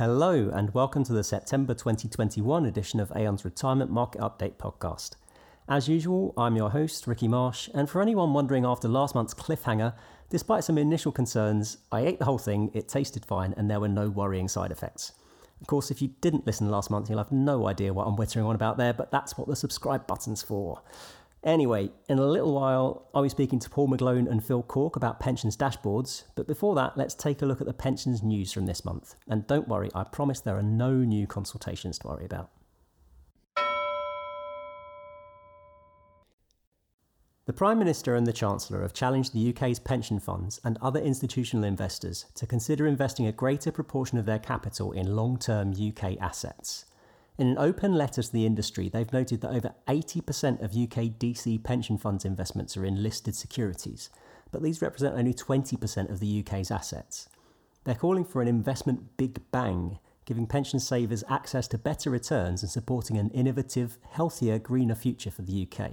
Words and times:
Hello, 0.00 0.48
and 0.54 0.72
welcome 0.72 1.04
to 1.04 1.12
the 1.12 1.22
September 1.22 1.74
2021 1.74 2.64
edition 2.64 3.00
of 3.00 3.12
Aon's 3.14 3.44
Retirement 3.44 3.90
Market 3.90 4.22
Update 4.22 4.54
podcast. 4.54 5.10
As 5.68 5.90
usual, 5.90 6.32
I'm 6.38 6.56
your 6.56 6.70
host, 6.70 7.06
Ricky 7.06 7.28
Marsh, 7.28 7.68
and 7.74 7.86
for 7.86 8.00
anyone 8.00 8.32
wondering 8.32 8.64
after 8.64 8.88
last 8.88 9.14
month's 9.14 9.34
cliffhanger, 9.34 9.92
despite 10.30 10.64
some 10.64 10.78
initial 10.78 11.12
concerns, 11.12 11.76
I 11.92 12.00
ate 12.00 12.18
the 12.18 12.24
whole 12.24 12.38
thing, 12.38 12.70
it 12.72 12.88
tasted 12.88 13.26
fine, 13.26 13.52
and 13.58 13.70
there 13.70 13.78
were 13.78 13.88
no 13.88 14.08
worrying 14.08 14.48
side 14.48 14.70
effects. 14.72 15.12
Of 15.60 15.66
course, 15.66 15.90
if 15.90 16.00
you 16.00 16.14
didn't 16.22 16.46
listen 16.46 16.70
last 16.70 16.90
month, 16.90 17.10
you'll 17.10 17.18
have 17.18 17.30
no 17.30 17.68
idea 17.68 17.92
what 17.92 18.06
I'm 18.06 18.16
wittering 18.16 18.46
on 18.46 18.54
about 18.54 18.78
there, 18.78 18.94
but 18.94 19.10
that's 19.10 19.36
what 19.36 19.48
the 19.48 19.54
subscribe 19.54 20.06
button's 20.06 20.42
for. 20.42 20.80
Anyway, 21.42 21.90
in 22.08 22.18
a 22.18 22.26
little 22.26 22.52
while, 22.52 23.08
I'll 23.14 23.22
be 23.22 23.30
speaking 23.30 23.58
to 23.60 23.70
Paul 23.70 23.88
McGlone 23.88 24.30
and 24.30 24.44
Phil 24.44 24.62
Cork 24.62 24.94
about 24.94 25.20
pensions 25.20 25.56
dashboards, 25.56 26.24
but 26.34 26.46
before 26.46 26.74
that, 26.74 26.98
let's 26.98 27.14
take 27.14 27.40
a 27.40 27.46
look 27.46 27.62
at 27.62 27.66
the 27.66 27.72
pensions 27.72 28.22
news 28.22 28.52
from 28.52 28.66
this 28.66 28.84
month. 28.84 29.14
And 29.26 29.46
don't 29.46 29.66
worry, 29.66 29.88
I 29.94 30.04
promise 30.04 30.40
there 30.40 30.58
are 30.58 30.62
no 30.62 30.92
new 30.92 31.26
consultations 31.26 31.98
to 32.00 32.08
worry 32.08 32.26
about. 32.26 32.50
The 37.46 37.54
Prime 37.54 37.78
Minister 37.78 38.14
and 38.14 38.26
the 38.26 38.34
Chancellor 38.34 38.82
have 38.82 38.92
challenged 38.92 39.32
the 39.32 39.48
UK's 39.48 39.78
pension 39.78 40.20
funds 40.20 40.60
and 40.62 40.76
other 40.82 41.00
institutional 41.00 41.64
investors 41.64 42.26
to 42.34 42.46
consider 42.46 42.86
investing 42.86 43.26
a 43.26 43.32
greater 43.32 43.72
proportion 43.72 44.18
of 44.18 44.26
their 44.26 44.38
capital 44.38 44.92
in 44.92 45.16
long 45.16 45.38
term 45.38 45.72
UK 45.72 46.18
assets. 46.20 46.84
In 47.40 47.48
an 47.48 47.58
open 47.58 47.94
letter 47.94 48.22
to 48.22 48.30
the 48.30 48.44
industry, 48.44 48.90
they've 48.90 49.14
noted 49.14 49.40
that 49.40 49.54
over 49.54 49.72
80% 49.88 50.60
of 50.62 50.76
UK 50.76 51.16
DC 51.18 51.64
pension 51.64 51.96
funds 51.96 52.26
investments 52.26 52.76
are 52.76 52.84
in 52.84 53.02
listed 53.02 53.34
securities, 53.34 54.10
but 54.52 54.62
these 54.62 54.82
represent 54.82 55.16
only 55.16 55.32
20% 55.32 56.10
of 56.10 56.20
the 56.20 56.40
UK's 56.40 56.70
assets. 56.70 57.30
They're 57.84 57.94
calling 57.94 58.26
for 58.26 58.42
an 58.42 58.48
investment 58.48 59.16
big 59.16 59.40
bang, 59.52 60.00
giving 60.26 60.46
pension 60.46 60.80
savers 60.80 61.24
access 61.30 61.66
to 61.68 61.78
better 61.78 62.10
returns 62.10 62.62
and 62.62 62.70
supporting 62.70 63.16
an 63.16 63.30
innovative, 63.30 63.96
healthier, 64.10 64.58
greener 64.58 64.94
future 64.94 65.30
for 65.30 65.40
the 65.40 65.66
UK. 65.66 65.92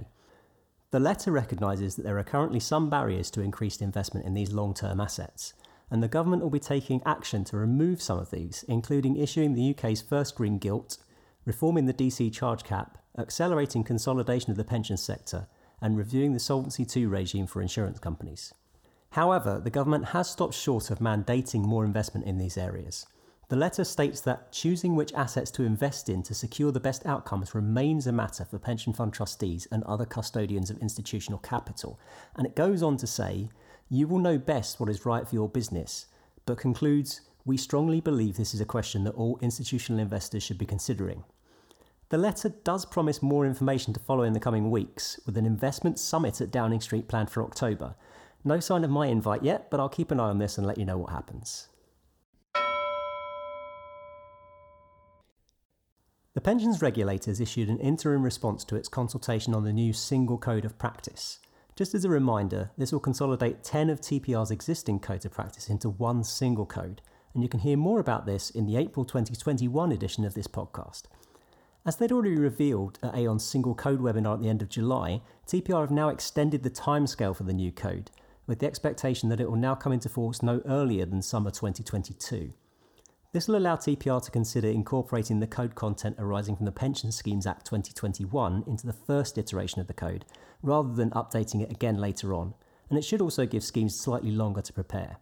The 0.90 1.00
letter 1.00 1.32
recognises 1.32 1.96
that 1.96 2.02
there 2.02 2.18
are 2.18 2.24
currently 2.24 2.60
some 2.60 2.90
barriers 2.90 3.30
to 3.30 3.40
increased 3.40 3.80
investment 3.80 4.26
in 4.26 4.34
these 4.34 4.52
long 4.52 4.74
term 4.74 5.00
assets, 5.00 5.54
and 5.90 6.02
the 6.02 6.08
government 6.08 6.42
will 6.42 6.50
be 6.50 6.60
taking 6.60 7.00
action 7.06 7.42
to 7.44 7.56
remove 7.56 8.02
some 8.02 8.18
of 8.18 8.30
these, 8.30 8.66
including 8.68 9.16
issuing 9.16 9.54
the 9.54 9.70
UK's 9.70 10.02
first 10.02 10.34
green 10.34 10.58
gilt, 10.58 10.98
reforming 11.48 11.86
the 11.86 11.94
DC 11.94 12.30
charge 12.30 12.62
cap, 12.62 12.98
accelerating 13.16 13.82
consolidation 13.82 14.50
of 14.50 14.58
the 14.58 14.64
pension 14.64 14.98
sector, 14.98 15.48
and 15.80 15.96
reviewing 15.96 16.34
the 16.34 16.38
Solvency 16.38 16.86
II 16.94 17.06
regime 17.06 17.46
for 17.46 17.62
insurance 17.62 17.98
companies. 17.98 18.52
However, 19.12 19.58
the 19.58 19.70
government 19.70 20.08
has 20.08 20.28
stopped 20.30 20.52
short 20.52 20.90
of 20.90 20.98
mandating 20.98 21.64
more 21.64 21.86
investment 21.86 22.26
in 22.26 22.36
these 22.36 22.58
areas. 22.58 23.06
The 23.48 23.56
letter 23.56 23.84
states 23.84 24.20
that 24.20 24.52
choosing 24.52 24.94
which 24.94 25.14
assets 25.14 25.50
to 25.52 25.62
invest 25.62 26.10
in 26.10 26.22
to 26.24 26.34
secure 26.34 26.70
the 26.70 26.80
best 26.80 27.06
outcomes 27.06 27.54
remains 27.54 28.06
a 28.06 28.12
matter 28.12 28.44
for 28.44 28.58
pension 28.58 28.92
fund 28.92 29.14
trustees 29.14 29.66
and 29.72 29.82
other 29.84 30.04
custodians 30.04 30.68
of 30.68 30.76
institutional 30.82 31.38
capital. 31.38 31.98
And 32.36 32.46
it 32.46 32.56
goes 32.56 32.82
on 32.82 32.98
to 32.98 33.06
say, 33.06 33.48
you 33.88 34.06
will 34.06 34.18
know 34.18 34.36
best 34.36 34.80
what 34.80 34.90
is 34.90 35.06
right 35.06 35.26
for 35.26 35.34
your 35.34 35.48
business, 35.48 36.08
but 36.44 36.58
concludes, 36.58 37.22
we 37.46 37.56
strongly 37.56 38.02
believe 38.02 38.36
this 38.36 38.52
is 38.52 38.60
a 38.60 38.66
question 38.66 39.04
that 39.04 39.14
all 39.14 39.38
institutional 39.40 39.98
investors 39.98 40.42
should 40.42 40.58
be 40.58 40.66
considering. 40.66 41.24
The 42.10 42.16
letter 42.16 42.48
does 42.48 42.86
promise 42.86 43.20
more 43.22 43.44
information 43.44 43.92
to 43.92 44.00
follow 44.00 44.22
in 44.22 44.32
the 44.32 44.40
coming 44.40 44.70
weeks, 44.70 45.20
with 45.26 45.36
an 45.36 45.44
investment 45.44 45.98
summit 45.98 46.40
at 46.40 46.50
Downing 46.50 46.80
Street 46.80 47.06
planned 47.06 47.28
for 47.28 47.42
October. 47.42 47.96
No 48.44 48.60
sign 48.60 48.82
of 48.82 48.90
my 48.90 49.08
invite 49.08 49.42
yet, 49.42 49.70
but 49.70 49.78
I'll 49.78 49.90
keep 49.90 50.10
an 50.10 50.18
eye 50.18 50.30
on 50.30 50.38
this 50.38 50.56
and 50.56 50.66
let 50.66 50.78
you 50.78 50.86
know 50.86 50.96
what 50.96 51.12
happens. 51.12 51.68
The 56.32 56.40
pensions 56.40 56.80
regulators 56.80 57.40
issued 57.40 57.68
an 57.68 57.80
interim 57.80 58.22
response 58.22 58.64
to 58.64 58.76
its 58.76 58.88
consultation 58.88 59.54
on 59.54 59.64
the 59.64 59.72
new 59.72 59.92
Single 59.92 60.38
Code 60.38 60.64
of 60.64 60.78
Practice. 60.78 61.40
Just 61.76 61.94
as 61.94 62.06
a 62.06 62.08
reminder, 62.08 62.70
this 62.78 62.90
will 62.90 63.00
consolidate 63.00 63.64
10 63.64 63.90
of 63.90 64.00
TPR's 64.00 64.50
existing 64.50 65.00
codes 65.00 65.26
of 65.26 65.32
practice 65.32 65.68
into 65.68 65.90
one 65.90 66.24
single 66.24 66.64
code, 66.64 67.02
and 67.34 67.42
you 67.42 67.50
can 67.50 67.60
hear 67.60 67.76
more 67.76 68.00
about 68.00 68.24
this 68.24 68.48
in 68.48 68.64
the 68.64 68.76
April 68.76 69.04
2021 69.04 69.92
edition 69.92 70.24
of 70.24 70.32
this 70.32 70.46
podcast. 70.46 71.02
As 71.88 71.96
they'd 71.96 72.12
already 72.12 72.36
revealed 72.36 72.98
at 73.02 73.14
Aon's 73.14 73.42
single 73.42 73.74
code 73.74 74.00
webinar 74.00 74.34
at 74.34 74.42
the 74.42 74.50
end 74.50 74.60
of 74.60 74.68
July, 74.68 75.22
TPR 75.46 75.80
have 75.80 75.90
now 75.90 76.10
extended 76.10 76.62
the 76.62 76.68
timescale 76.68 77.34
for 77.34 77.44
the 77.44 77.54
new 77.54 77.72
code, 77.72 78.10
with 78.46 78.58
the 78.58 78.66
expectation 78.66 79.30
that 79.30 79.40
it 79.40 79.48
will 79.48 79.56
now 79.56 79.74
come 79.74 79.92
into 79.92 80.10
force 80.10 80.42
no 80.42 80.60
earlier 80.66 81.06
than 81.06 81.22
summer 81.22 81.50
2022. 81.50 82.52
This 83.32 83.48
will 83.48 83.56
allow 83.56 83.76
TPR 83.76 84.22
to 84.22 84.30
consider 84.30 84.68
incorporating 84.68 85.40
the 85.40 85.46
code 85.46 85.74
content 85.76 86.16
arising 86.18 86.56
from 86.56 86.66
the 86.66 86.72
Pension 86.72 87.10
Schemes 87.10 87.46
Act 87.46 87.64
2021 87.64 88.64
into 88.66 88.86
the 88.86 88.92
first 88.92 89.38
iteration 89.38 89.80
of 89.80 89.86
the 89.86 89.94
code, 89.94 90.26
rather 90.62 90.92
than 90.92 91.08
updating 91.12 91.62
it 91.62 91.72
again 91.72 91.96
later 91.96 92.34
on, 92.34 92.52
and 92.90 92.98
it 92.98 93.02
should 93.02 93.22
also 93.22 93.46
give 93.46 93.64
schemes 93.64 93.98
slightly 93.98 94.30
longer 94.30 94.60
to 94.60 94.74
prepare. 94.74 95.20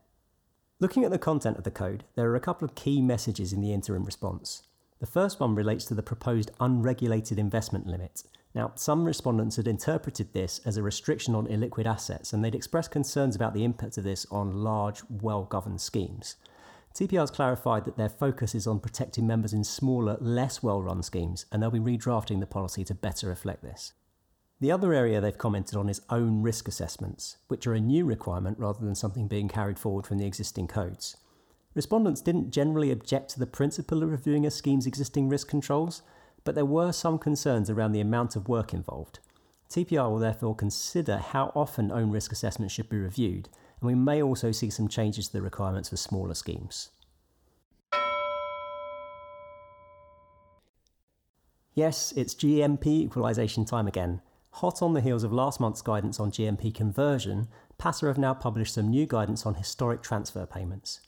Looking 0.81 1.05
at 1.05 1.13
the 1.13 1.17
content 1.17 1.59
of 1.59 1.63
the 1.63 1.71
code, 1.71 2.03
there 2.17 2.29
are 2.29 2.35
a 2.35 2.41
couple 2.41 2.65
of 2.65 2.75
key 2.75 3.01
messages 3.01 3.53
in 3.53 3.61
the 3.61 3.73
interim 3.73 4.03
response. 4.03 4.65
The 4.99 5.07
first 5.07 5.41
one 5.41 5.55
relates 5.55 5.85
to 5.87 5.95
the 5.95 6.03
proposed 6.03 6.51
unregulated 6.59 7.39
investment 7.39 7.87
limit. 7.87 8.23
Now, 8.55 8.73
some 8.77 9.05
respondents 9.05 9.57
had 9.57 9.69
interpreted 9.69 10.33
this 10.33 10.61
as 10.65 10.79
a 10.79 10.83
restriction 10.83 11.35
on 11.35 11.47
illiquid 11.47 11.85
assets, 11.85 12.33
and 12.33 12.43
they'd 12.43 12.55
expressed 12.55 12.91
concerns 12.91 13.37
about 13.37 13.53
the 13.53 13.65
impact 13.65 13.99
of 13.99 14.05
this 14.05 14.27
on 14.31 14.65
large, 14.65 15.03
well 15.11 15.45
governed 15.45 15.83
schemes. 15.83 16.37
TPR 16.95 17.21
has 17.21 17.31
clarified 17.31 17.85
that 17.85 17.99
their 17.99 18.09
focus 18.09 18.55
is 18.55 18.67
on 18.67 18.81
protecting 18.81 19.27
members 19.27 19.53
in 19.53 19.65
smaller, 19.65 20.17
less 20.19 20.63
well 20.63 20.81
run 20.81 21.03
schemes, 21.03 21.45
and 21.53 21.63
they'll 21.63 21.71
be 21.71 21.79
redrafting 21.79 22.41
the 22.41 22.47
policy 22.47 22.83
to 22.85 22.95
better 22.95 23.29
reflect 23.29 23.63
this. 23.63 23.93
The 24.61 24.73
other 24.73 24.95
area 24.95 25.21
they've 25.21 25.37
commented 25.37 25.77
on 25.77 25.91
is 25.91 26.01
own 26.09 26.41
risk 26.41 26.67
assessments, 26.67 27.37
which 27.49 27.67
are 27.67 27.75
a 27.75 27.81
new 27.81 28.07
requirement 28.07 28.59
rather 28.59 28.83
than 28.83 28.95
something 28.95 29.29
being 29.29 29.49
carried 29.49 29.79
forward 29.79 30.07
from 30.07 30.17
the 30.17 30.25
existing 30.25 30.69
codes. 30.69 31.19
Respondents 31.77 32.23
didn't 32.23 32.53
generally 32.53 32.91
object 32.91 33.29
to 33.29 33.39
the 33.39 33.47
principle 33.47 34.03
of 34.03 34.11
reviewing 34.11 34.47
a 34.47 34.51
scheme's 34.51 34.87
existing 34.87 35.29
risk 35.29 35.47
controls, 35.47 36.01
but 36.43 36.55
there 36.55 36.65
were 36.65 36.91
some 36.91 37.19
concerns 37.19 37.69
around 37.69 37.93
the 37.93 38.01
amount 38.01 38.35
of 38.35 38.49
work 38.49 38.73
involved. 38.73 39.19
TPR 39.69 40.11
will 40.11 40.19
therefore 40.19 40.57
consider 40.57 41.19
how 41.19 41.53
often 41.55 41.93
own 41.93 42.11
risk 42.11 42.33
assessments 42.33 42.73
should 42.73 42.89
be 42.89 42.97
reviewed, 42.97 43.51
and 43.79 43.89
we 43.89 43.95
may 43.95 44.23
also 44.23 44.53
see 44.53 44.71
some 44.71 44.89
changes 44.89 45.27
to 45.27 45.35
the 45.35 45.43
requirements 45.43 45.91
for 45.91 45.99
smaller 45.99 46.33
schemes. 46.33 46.89
Yes, 51.75 52.11
it's 52.17 52.35
GMP 52.35 52.87
equalisation 52.87 53.67
time 53.67 53.87
again. 53.87 54.23
Hot 54.53 54.81
on 54.81 54.95
the 54.95 55.03
heels 55.03 55.25
of 55.25 55.31
last 55.31 55.61
month's 55.61 55.83
guidance 55.83 56.19
on 56.19 56.31
GMP 56.31 56.75
conversion, 56.75 57.49
PASA 57.77 58.07
have 58.07 58.17
now 58.17 58.33
published 58.33 58.73
some 58.73 58.89
new 58.89 59.05
guidance 59.05 59.45
on 59.45 59.57
historic 59.57 60.03
transfer 60.03 60.47
payments. 60.47 61.01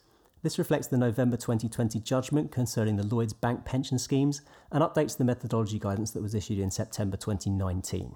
This 0.43 0.59
reflects 0.59 0.87
the 0.87 0.97
November 0.97 1.37
2020 1.37 1.99
judgment 1.99 2.53
concerning 2.53 2.97
the 2.97 3.06
Lloyds 3.06 3.32
Bank 3.32 3.65
pension 3.65 3.99
schemes 3.99 4.41
and 4.71 4.84
updates 4.84 5.16
the 5.16 5.25
methodology 5.25 5.81
guidance 5.81 6.12
that 6.12 6.22
was 6.22 6.34
issued 6.34 6.60
in 6.60 6.71
September 6.71 7.16
2019. 7.16 8.15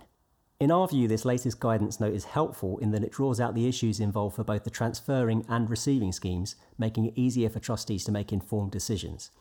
In 0.60 0.70
our 0.70 0.86
view, 0.86 1.08
this 1.08 1.24
latest 1.24 1.58
guidance 1.58 1.98
note 1.98 2.14
is 2.14 2.26
helpful 2.26 2.78
in 2.78 2.92
that 2.92 3.02
it 3.02 3.10
draws 3.10 3.40
out 3.40 3.56
the 3.56 3.66
issues 3.66 3.98
involved 3.98 4.36
for 4.36 4.44
both 4.44 4.62
the 4.62 4.70
transferring 4.70 5.44
and 5.48 5.68
receiving 5.68 6.12
schemes, 6.12 6.54
making 6.78 7.06
it 7.06 7.14
easier 7.16 7.50
for 7.50 7.58
trustees 7.58 8.04
to 8.04 8.12
make 8.12 8.32
informed 8.32 8.70
decisions. 8.70 9.32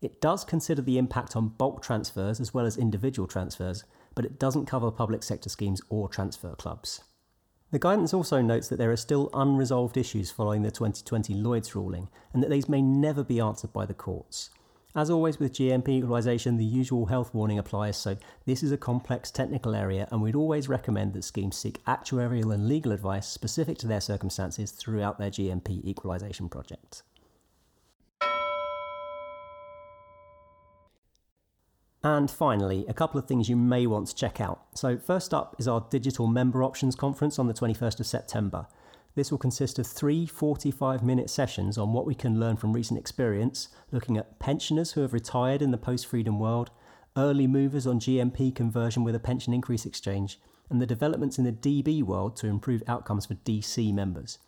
It 0.00 0.20
does 0.20 0.44
consider 0.44 0.82
the 0.82 0.98
impact 0.98 1.36
on 1.36 1.50
bulk 1.50 1.82
transfers 1.82 2.40
as 2.40 2.52
well 2.52 2.66
as 2.66 2.76
individual 2.76 3.28
transfers, 3.28 3.84
but 4.16 4.24
it 4.24 4.40
doesn't 4.40 4.66
cover 4.66 4.90
public 4.90 5.22
sector 5.22 5.48
schemes 5.48 5.80
or 5.88 6.08
transfer 6.08 6.56
clubs. 6.56 7.04
The 7.74 7.80
guidance 7.80 8.14
also 8.14 8.40
notes 8.40 8.68
that 8.68 8.76
there 8.76 8.92
are 8.92 8.96
still 8.96 9.30
unresolved 9.34 9.96
issues 9.96 10.30
following 10.30 10.62
the 10.62 10.70
2020 10.70 11.34
Lloyds 11.34 11.74
ruling 11.74 12.08
and 12.32 12.40
that 12.40 12.48
these 12.48 12.68
may 12.68 12.80
never 12.80 13.24
be 13.24 13.40
answered 13.40 13.72
by 13.72 13.84
the 13.84 13.92
courts. 13.92 14.50
As 14.94 15.10
always 15.10 15.40
with 15.40 15.54
GMP 15.54 15.88
equalisation, 15.88 16.56
the 16.56 16.64
usual 16.64 17.06
health 17.06 17.34
warning 17.34 17.58
applies, 17.58 17.96
so 17.96 18.16
this 18.46 18.62
is 18.62 18.70
a 18.70 18.76
complex 18.76 19.32
technical 19.32 19.74
area 19.74 20.06
and 20.12 20.22
we'd 20.22 20.36
always 20.36 20.68
recommend 20.68 21.14
that 21.14 21.24
schemes 21.24 21.56
seek 21.56 21.84
actuarial 21.84 22.54
and 22.54 22.68
legal 22.68 22.92
advice 22.92 23.26
specific 23.26 23.76
to 23.78 23.88
their 23.88 24.00
circumstances 24.00 24.70
throughout 24.70 25.18
their 25.18 25.30
GMP 25.30 25.84
equalisation 25.84 26.48
project. 26.48 27.02
And 32.04 32.30
finally, 32.30 32.84
a 32.86 32.92
couple 32.92 33.18
of 33.18 33.26
things 33.26 33.48
you 33.48 33.56
may 33.56 33.86
want 33.86 34.08
to 34.08 34.14
check 34.14 34.38
out. 34.38 34.66
So, 34.74 34.98
first 34.98 35.32
up 35.32 35.56
is 35.58 35.66
our 35.66 35.86
Digital 35.88 36.26
Member 36.26 36.62
Options 36.62 36.94
Conference 36.94 37.38
on 37.38 37.46
the 37.46 37.54
21st 37.54 37.98
of 37.98 38.06
September. 38.06 38.66
This 39.14 39.30
will 39.30 39.38
consist 39.38 39.78
of 39.78 39.86
three 39.86 40.26
45 40.26 41.02
minute 41.02 41.30
sessions 41.30 41.78
on 41.78 41.94
what 41.94 42.04
we 42.04 42.14
can 42.14 42.38
learn 42.38 42.56
from 42.56 42.74
recent 42.74 42.98
experience, 42.98 43.68
looking 43.90 44.18
at 44.18 44.38
pensioners 44.38 44.92
who 44.92 45.00
have 45.00 45.14
retired 45.14 45.62
in 45.62 45.70
the 45.70 45.78
post 45.78 46.06
freedom 46.06 46.38
world, 46.38 46.70
early 47.16 47.46
movers 47.46 47.86
on 47.86 48.00
GMP 48.00 48.54
conversion 48.54 49.02
with 49.02 49.14
a 49.14 49.20
pension 49.20 49.54
increase 49.54 49.86
exchange, 49.86 50.38
and 50.68 50.82
the 50.82 50.86
developments 50.86 51.38
in 51.38 51.44
the 51.44 51.52
DB 51.52 52.02
world 52.02 52.36
to 52.36 52.48
improve 52.48 52.82
outcomes 52.86 53.24
for 53.24 53.34
DC 53.34 53.94
members. 53.94 54.40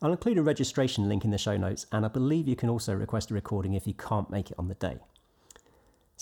I'll 0.00 0.12
include 0.12 0.38
a 0.38 0.42
registration 0.42 1.08
link 1.08 1.24
in 1.24 1.32
the 1.32 1.38
show 1.38 1.56
notes, 1.56 1.86
and 1.90 2.04
I 2.04 2.08
believe 2.08 2.46
you 2.46 2.54
can 2.54 2.68
also 2.68 2.94
request 2.94 3.32
a 3.32 3.34
recording 3.34 3.74
if 3.74 3.88
you 3.88 3.94
can't 3.94 4.30
make 4.30 4.52
it 4.52 4.58
on 4.60 4.68
the 4.68 4.74
day. 4.76 5.00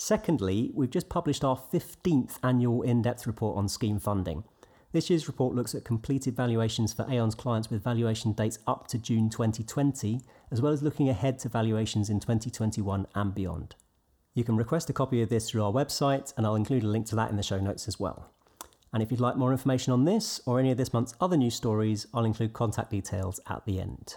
Secondly, 0.01 0.71
we've 0.73 0.89
just 0.89 1.09
published 1.09 1.43
our 1.43 1.57
15th 1.57 2.37
annual 2.41 2.83
in 2.83 3.01
depth 3.01 3.27
report 3.27 3.57
on 3.57 3.67
scheme 3.67 3.99
funding. 3.99 4.45
This 4.93 5.09
year's 5.09 5.27
report 5.27 5.53
looks 5.53 5.75
at 5.75 5.83
completed 5.83 6.37
valuations 6.37 6.93
for 6.93 7.05
Aon's 7.11 7.35
clients 7.35 7.69
with 7.69 7.83
valuation 7.83 8.31
dates 8.31 8.59
up 8.65 8.87
to 8.87 8.97
June 8.97 9.29
2020, 9.29 10.21
as 10.51 10.61
well 10.61 10.71
as 10.71 10.81
looking 10.81 11.09
ahead 11.09 11.37
to 11.39 11.49
valuations 11.49 12.09
in 12.09 12.21
2021 12.21 13.07
and 13.13 13.35
beyond. 13.35 13.75
You 14.33 14.45
can 14.45 14.55
request 14.55 14.89
a 14.89 14.93
copy 14.93 15.21
of 15.21 15.27
this 15.27 15.49
through 15.49 15.65
our 15.65 15.73
website, 15.73 16.33
and 16.37 16.45
I'll 16.45 16.55
include 16.55 16.83
a 16.83 16.87
link 16.87 17.05
to 17.07 17.17
that 17.17 17.29
in 17.29 17.35
the 17.35 17.43
show 17.43 17.59
notes 17.59 17.89
as 17.89 17.99
well. 17.99 18.31
And 18.93 19.03
if 19.03 19.11
you'd 19.11 19.19
like 19.19 19.35
more 19.35 19.51
information 19.51 19.91
on 19.91 20.05
this 20.05 20.39
or 20.45 20.61
any 20.61 20.71
of 20.71 20.77
this 20.77 20.93
month's 20.93 21.13
other 21.19 21.35
news 21.35 21.55
stories, 21.55 22.07
I'll 22.13 22.23
include 22.23 22.53
contact 22.53 22.89
details 22.89 23.41
at 23.49 23.65
the 23.65 23.81
end. 23.81 24.15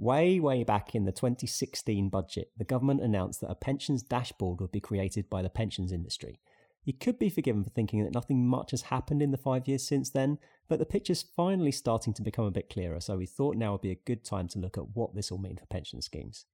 Way, 0.00 0.38
way 0.38 0.62
back 0.62 0.94
in 0.94 1.06
the 1.06 1.12
2016 1.12 2.08
budget, 2.08 2.52
the 2.56 2.62
government 2.64 3.02
announced 3.02 3.40
that 3.40 3.50
a 3.50 3.56
pensions 3.56 4.00
dashboard 4.00 4.60
would 4.60 4.70
be 4.70 4.78
created 4.78 5.28
by 5.28 5.42
the 5.42 5.50
pensions 5.50 5.90
industry. 5.90 6.38
You 6.84 6.92
could 6.92 7.18
be 7.18 7.28
forgiven 7.28 7.64
for 7.64 7.70
thinking 7.70 8.04
that 8.04 8.14
nothing 8.14 8.46
much 8.46 8.70
has 8.70 8.82
happened 8.82 9.22
in 9.22 9.32
the 9.32 9.36
five 9.36 9.66
years 9.66 9.84
since 9.84 10.10
then, 10.10 10.38
but 10.68 10.78
the 10.78 10.86
picture's 10.86 11.24
finally 11.34 11.72
starting 11.72 12.14
to 12.14 12.22
become 12.22 12.44
a 12.44 12.52
bit 12.52 12.70
clearer, 12.70 13.00
so 13.00 13.16
we 13.16 13.26
thought 13.26 13.56
now 13.56 13.72
would 13.72 13.80
be 13.80 13.90
a 13.90 13.96
good 14.06 14.24
time 14.24 14.46
to 14.48 14.60
look 14.60 14.78
at 14.78 14.94
what 14.94 15.16
this 15.16 15.32
will 15.32 15.38
mean 15.38 15.56
for 15.56 15.66
pension 15.66 16.00
schemes. 16.00 16.46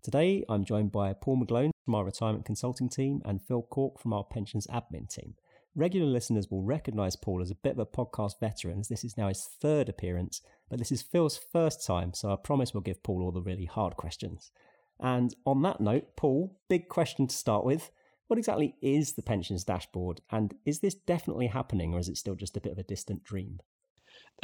Today, 0.00 0.44
I'm 0.48 0.64
joined 0.64 0.92
by 0.92 1.14
Paul 1.14 1.44
McGlone 1.44 1.70
from 1.84 1.96
our 1.96 2.04
retirement 2.04 2.44
consulting 2.44 2.88
team 2.88 3.22
and 3.24 3.42
Phil 3.42 3.62
Cork 3.62 3.98
from 3.98 4.12
our 4.12 4.22
pensions 4.22 4.68
admin 4.68 5.08
team. 5.08 5.34
Regular 5.76 6.06
listeners 6.06 6.48
will 6.50 6.62
recognise 6.62 7.16
Paul 7.16 7.42
as 7.42 7.50
a 7.50 7.56
bit 7.56 7.72
of 7.72 7.80
a 7.80 7.86
podcast 7.86 8.38
veteran, 8.38 8.82
this 8.88 9.02
is 9.02 9.16
now 9.16 9.26
his 9.26 9.42
third 9.42 9.88
appearance, 9.88 10.40
but 10.68 10.78
this 10.78 10.92
is 10.92 11.02
Phil's 11.02 11.36
first 11.36 11.84
time, 11.84 12.14
so 12.14 12.32
I 12.32 12.36
promise 12.36 12.72
we'll 12.72 12.80
give 12.82 13.02
Paul 13.02 13.22
all 13.22 13.32
the 13.32 13.42
really 13.42 13.64
hard 13.64 13.96
questions. 13.96 14.52
And 15.00 15.34
on 15.44 15.62
that 15.62 15.80
note, 15.80 16.14
Paul, 16.16 16.56
big 16.68 16.88
question 16.88 17.26
to 17.26 17.34
start 17.34 17.64
with. 17.64 17.90
What 18.28 18.38
exactly 18.38 18.76
is 18.82 19.14
the 19.14 19.22
pensions 19.22 19.64
dashboard, 19.64 20.20
and 20.30 20.54
is 20.64 20.78
this 20.78 20.94
definitely 20.94 21.48
happening, 21.48 21.92
or 21.92 21.98
is 21.98 22.08
it 22.08 22.18
still 22.18 22.36
just 22.36 22.56
a 22.56 22.60
bit 22.60 22.72
of 22.72 22.78
a 22.78 22.84
distant 22.84 23.24
dream? 23.24 23.58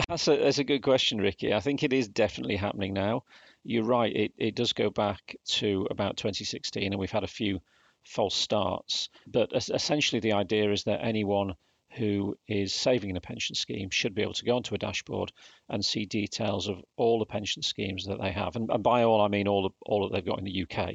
That's 0.09 0.27
a, 0.27 0.37
that's 0.37 0.59
a 0.59 0.65
good 0.65 0.83
question, 0.83 1.21
Ricky. 1.21 1.55
I 1.55 1.61
think 1.61 1.85
it 1.85 1.93
is 1.93 2.09
definitely 2.09 2.57
happening 2.57 2.93
now. 2.93 3.23
You're 3.63 3.85
right, 3.85 4.15
it, 4.15 4.33
it 4.37 4.57
does 4.57 4.73
go 4.73 4.91
back 4.91 5.37
to 5.47 5.87
about 5.93 6.17
2016, 6.17 6.93
and 6.93 6.99
we've 6.99 7.11
had 7.11 7.25
a 7.25 7.29
few 7.29 7.61
false 8.05 8.35
starts. 8.35 9.09
But 9.27 9.53
essentially, 9.53 10.21
the 10.21 10.33
idea 10.33 10.73
is 10.73 10.85
that 10.85 11.05
anyone 11.05 11.55
who 11.93 12.37
is 12.47 12.73
saving 12.73 13.11
in 13.11 13.17
a 13.17 13.21
pension 13.21 13.55
scheme 13.57 13.91
should 13.91 14.15
be 14.15 14.23
able 14.23 14.35
to 14.35 14.45
go 14.45 14.57
onto 14.57 14.75
a 14.75 14.79
dashboard 14.79 15.33
and 15.69 15.85
see 15.85 16.07
details 16.07 16.69
of 16.69 16.81
all 16.97 17.19
the 17.19 17.27
pension 17.27 17.63
schemes 17.63 18.07
that 18.07 18.21
they 18.21 18.31
have. 18.31 18.55
And, 18.55 18.71
and 18.71 18.83
by 18.83 19.03
all, 19.03 19.21
I 19.21 19.29
mean 19.29 19.49
all, 19.49 19.75
all 19.85 20.03
that 20.09 20.15
they've 20.15 20.25
got 20.25 20.39
in 20.39 20.45
the 20.45 20.67
UK. 20.71 20.95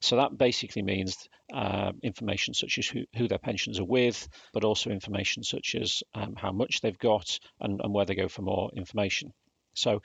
So 0.00 0.16
that 0.16 0.38
basically 0.38 0.82
means 0.82 1.28
uh, 1.52 1.92
information 2.02 2.54
such 2.54 2.78
as 2.78 2.86
who, 2.86 3.04
who, 3.14 3.28
their 3.28 3.38
pensions 3.38 3.78
are 3.78 3.84
with, 3.84 4.26
but 4.54 4.64
also 4.64 4.90
information 4.90 5.42
such 5.42 5.74
as 5.74 6.02
um, 6.14 6.34
how 6.34 6.50
much 6.50 6.80
they've 6.80 6.98
got 6.98 7.38
and, 7.60 7.80
and 7.82 7.92
where 7.92 8.06
they 8.06 8.14
go 8.14 8.28
for 8.28 8.40
more 8.40 8.70
information. 8.74 9.34
So 9.74 10.00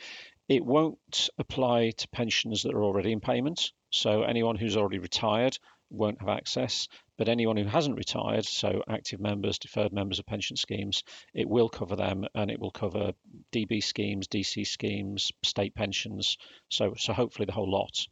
it 0.49 0.65
won't 0.65 1.29
apply 1.37 1.91
to 1.91 2.07
pensions 2.09 2.63
that 2.63 2.73
are 2.73 2.83
already 2.83 3.13
in 3.13 3.21
payment. 3.21 3.71
So 3.91 4.23
anyone 4.23 4.57
who's 4.57 4.75
already 4.75 4.99
retired 4.99 5.57
won't 5.89 6.19
have 6.19 6.29
access, 6.29 6.87
but 7.17 7.29
anyone 7.29 7.57
who 7.57 7.65
hasn't 7.65 7.97
retired, 7.97 8.45
so 8.45 8.83
active 8.87 9.19
members, 9.19 9.59
deferred 9.59 9.93
members 9.93 10.19
of 10.19 10.25
pension 10.25 10.55
schemes, 10.55 11.03
it 11.33 11.47
will 11.47 11.69
cover 11.69 11.95
them 11.95 12.25
and 12.35 12.51
it 12.51 12.59
will 12.59 12.71
cover 12.71 13.13
DB 13.51 13.83
schemes, 13.83 14.27
DC 14.27 14.65
schemes, 14.67 15.31
state 15.43 15.75
pensions, 15.75 16.37
so 16.69 16.93
so 16.97 17.13
hopefully 17.13 17.45
the 17.45 17.53
whole 17.53 17.69
lot. 17.69 18.07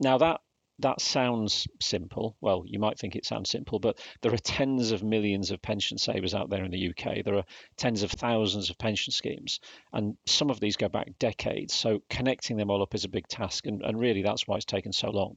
Now 0.00 0.18
that 0.18 0.40
that 0.80 1.00
sounds 1.00 1.66
simple. 1.80 2.36
Well, 2.40 2.62
you 2.64 2.78
might 2.78 2.98
think 2.98 3.16
it 3.16 3.26
sounds 3.26 3.50
simple, 3.50 3.80
but 3.80 3.98
there 4.22 4.32
are 4.32 4.38
tens 4.38 4.92
of 4.92 5.02
millions 5.02 5.50
of 5.50 5.60
pension 5.60 5.98
savers 5.98 6.34
out 6.34 6.50
there 6.50 6.64
in 6.64 6.70
the 6.70 6.90
UK. 6.90 7.24
There 7.24 7.36
are 7.36 7.44
tens 7.76 8.04
of 8.04 8.12
thousands 8.12 8.70
of 8.70 8.78
pension 8.78 9.12
schemes, 9.12 9.58
and 9.92 10.16
some 10.26 10.50
of 10.50 10.60
these 10.60 10.76
go 10.76 10.88
back 10.88 11.18
decades. 11.18 11.74
So 11.74 12.00
connecting 12.08 12.56
them 12.56 12.70
all 12.70 12.82
up 12.82 12.94
is 12.94 13.04
a 13.04 13.08
big 13.08 13.26
task, 13.26 13.66
and, 13.66 13.82
and 13.82 13.98
really 13.98 14.22
that's 14.22 14.46
why 14.46 14.56
it's 14.56 14.64
taken 14.64 14.92
so 14.92 15.10
long. 15.10 15.36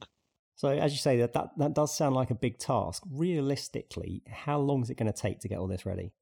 So, 0.54 0.68
as 0.68 0.92
you 0.92 0.98
say, 0.98 1.18
that, 1.18 1.32
that 1.32 1.50
that 1.56 1.74
does 1.74 1.96
sound 1.96 2.14
like 2.14 2.30
a 2.30 2.34
big 2.34 2.58
task. 2.58 3.02
Realistically, 3.10 4.22
how 4.30 4.58
long 4.58 4.82
is 4.82 4.90
it 4.90 4.96
going 4.96 5.12
to 5.12 5.18
take 5.18 5.40
to 5.40 5.48
get 5.48 5.58
all 5.58 5.66
this 5.66 5.86
ready? 5.86 6.12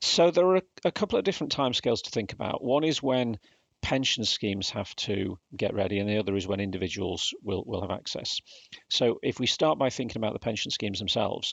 So 0.00 0.30
there 0.30 0.46
are 0.46 0.60
a, 0.84 0.92
couple 0.92 1.18
of 1.18 1.24
different 1.24 1.54
timescales 1.54 2.02
to 2.02 2.10
think 2.10 2.32
about. 2.32 2.62
One 2.62 2.84
is 2.84 3.02
when 3.02 3.38
pension 3.82 4.24
schemes 4.24 4.70
have 4.70 4.94
to 4.96 5.38
get 5.56 5.74
ready, 5.74 5.98
and 5.98 6.08
the 6.08 6.18
other 6.18 6.36
is 6.36 6.46
when 6.46 6.60
individuals 6.60 7.34
will, 7.42 7.64
will 7.66 7.82
have 7.82 7.90
access. 7.90 8.40
So, 8.88 9.18
if 9.22 9.38
we 9.40 9.46
start 9.46 9.78
by 9.78 9.90
thinking 9.90 10.20
about 10.20 10.32
the 10.32 10.38
pension 10.38 10.70
schemes 10.70 10.98
themselves, 10.98 11.52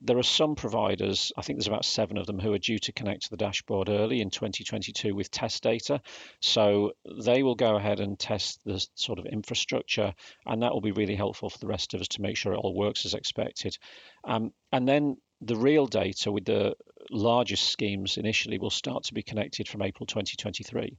there 0.00 0.18
are 0.18 0.22
some 0.22 0.54
providers, 0.54 1.32
I 1.36 1.42
think 1.42 1.58
there's 1.58 1.66
about 1.66 1.84
seven 1.84 2.18
of 2.18 2.26
them, 2.26 2.38
who 2.38 2.52
are 2.52 2.58
due 2.58 2.78
to 2.78 2.92
connect 2.92 3.22
to 3.22 3.30
the 3.30 3.36
dashboard 3.36 3.88
early 3.88 4.20
in 4.20 4.30
2022 4.30 5.14
with 5.14 5.30
test 5.30 5.62
data. 5.62 6.00
So, 6.40 6.92
they 7.24 7.42
will 7.42 7.56
go 7.56 7.76
ahead 7.76 7.98
and 7.98 8.18
test 8.18 8.60
the 8.64 8.86
sort 8.94 9.18
of 9.18 9.26
infrastructure, 9.26 10.14
and 10.46 10.62
that 10.62 10.72
will 10.72 10.82
be 10.82 10.92
really 10.92 11.16
helpful 11.16 11.50
for 11.50 11.58
the 11.58 11.66
rest 11.66 11.94
of 11.94 12.00
us 12.00 12.08
to 12.08 12.22
make 12.22 12.36
sure 12.36 12.52
it 12.52 12.58
all 12.58 12.74
works 12.74 13.06
as 13.06 13.14
expected. 13.14 13.76
Um, 14.24 14.52
and 14.70 14.86
then 14.86 15.16
the 15.40 15.56
real 15.56 15.86
data 15.86 16.30
with 16.30 16.44
the 16.44 16.74
largest 17.10 17.70
schemes 17.70 18.18
initially 18.18 18.58
will 18.58 18.70
start 18.70 19.04
to 19.04 19.14
be 19.14 19.22
connected 19.22 19.66
from 19.66 19.82
April 19.82 20.06
2023. 20.06 20.98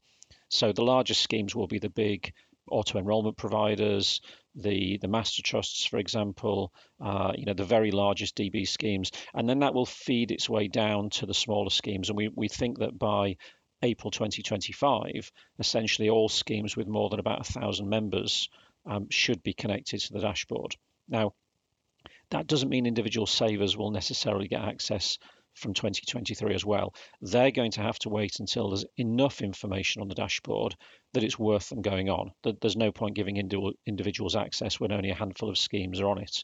So 0.51 0.73
the 0.73 0.83
largest 0.83 1.21
schemes 1.21 1.55
will 1.55 1.67
be 1.67 1.79
the 1.79 1.89
big 1.89 2.33
auto 2.69 2.99
enrollment 2.99 3.37
providers, 3.37 4.21
the 4.53 4.97
the 4.97 5.07
master 5.07 5.41
trusts, 5.41 5.85
for 5.85 5.97
example, 5.97 6.73
uh, 6.99 7.31
you 7.37 7.45
know 7.45 7.53
the 7.53 7.63
very 7.63 7.91
largest 7.91 8.35
DB 8.35 8.67
schemes, 8.67 9.11
and 9.33 9.47
then 9.47 9.59
that 9.59 9.73
will 9.73 9.85
feed 9.85 10.29
its 10.29 10.49
way 10.49 10.67
down 10.67 11.09
to 11.11 11.25
the 11.25 11.33
smaller 11.33 11.69
schemes. 11.69 12.09
And 12.09 12.17
we 12.17 12.27
we 12.35 12.49
think 12.49 12.79
that 12.79 12.99
by 12.99 13.37
April 13.81 14.11
2025, 14.11 15.31
essentially 15.57 16.09
all 16.09 16.27
schemes 16.29 16.75
with 16.75 16.87
more 16.87 17.09
than 17.09 17.19
about 17.19 17.41
a 17.41 17.53
thousand 17.53 17.87
members 17.87 18.49
um, 18.85 19.07
should 19.09 19.41
be 19.43 19.53
connected 19.53 20.01
to 20.01 20.13
the 20.13 20.19
dashboard. 20.19 20.75
Now, 21.07 21.33
that 22.29 22.47
doesn't 22.47 22.69
mean 22.69 22.85
individual 22.85 23.25
savers 23.25 23.77
will 23.77 23.91
necessarily 23.91 24.47
get 24.47 24.61
access 24.61 25.17
from 25.53 25.73
2023 25.73 26.53
as 26.53 26.65
well. 26.65 26.93
They're 27.21 27.51
going 27.51 27.71
to 27.71 27.81
have 27.81 27.99
to 27.99 28.09
wait 28.09 28.39
until 28.39 28.69
there's 28.69 28.85
enough 28.97 29.41
information 29.41 30.01
on 30.01 30.07
the 30.07 30.15
dashboard 30.15 30.75
that 31.13 31.23
it's 31.23 31.37
worth 31.37 31.69
them 31.69 31.81
going 31.81 32.09
on. 32.09 32.31
That 32.43 32.61
There's 32.61 32.77
no 32.77 32.91
point 32.91 33.15
giving 33.15 33.37
individuals 33.85 34.35
access 34.35 34.79
when 34.79 34.91
only 34.91 35.09
a 35.09 35.15
handful 35.15 35.49
of 35.49 35.57
schemes 35.57 35.99
are 35.99 36.07
on 36.07 36.19
it. 36.19 36.43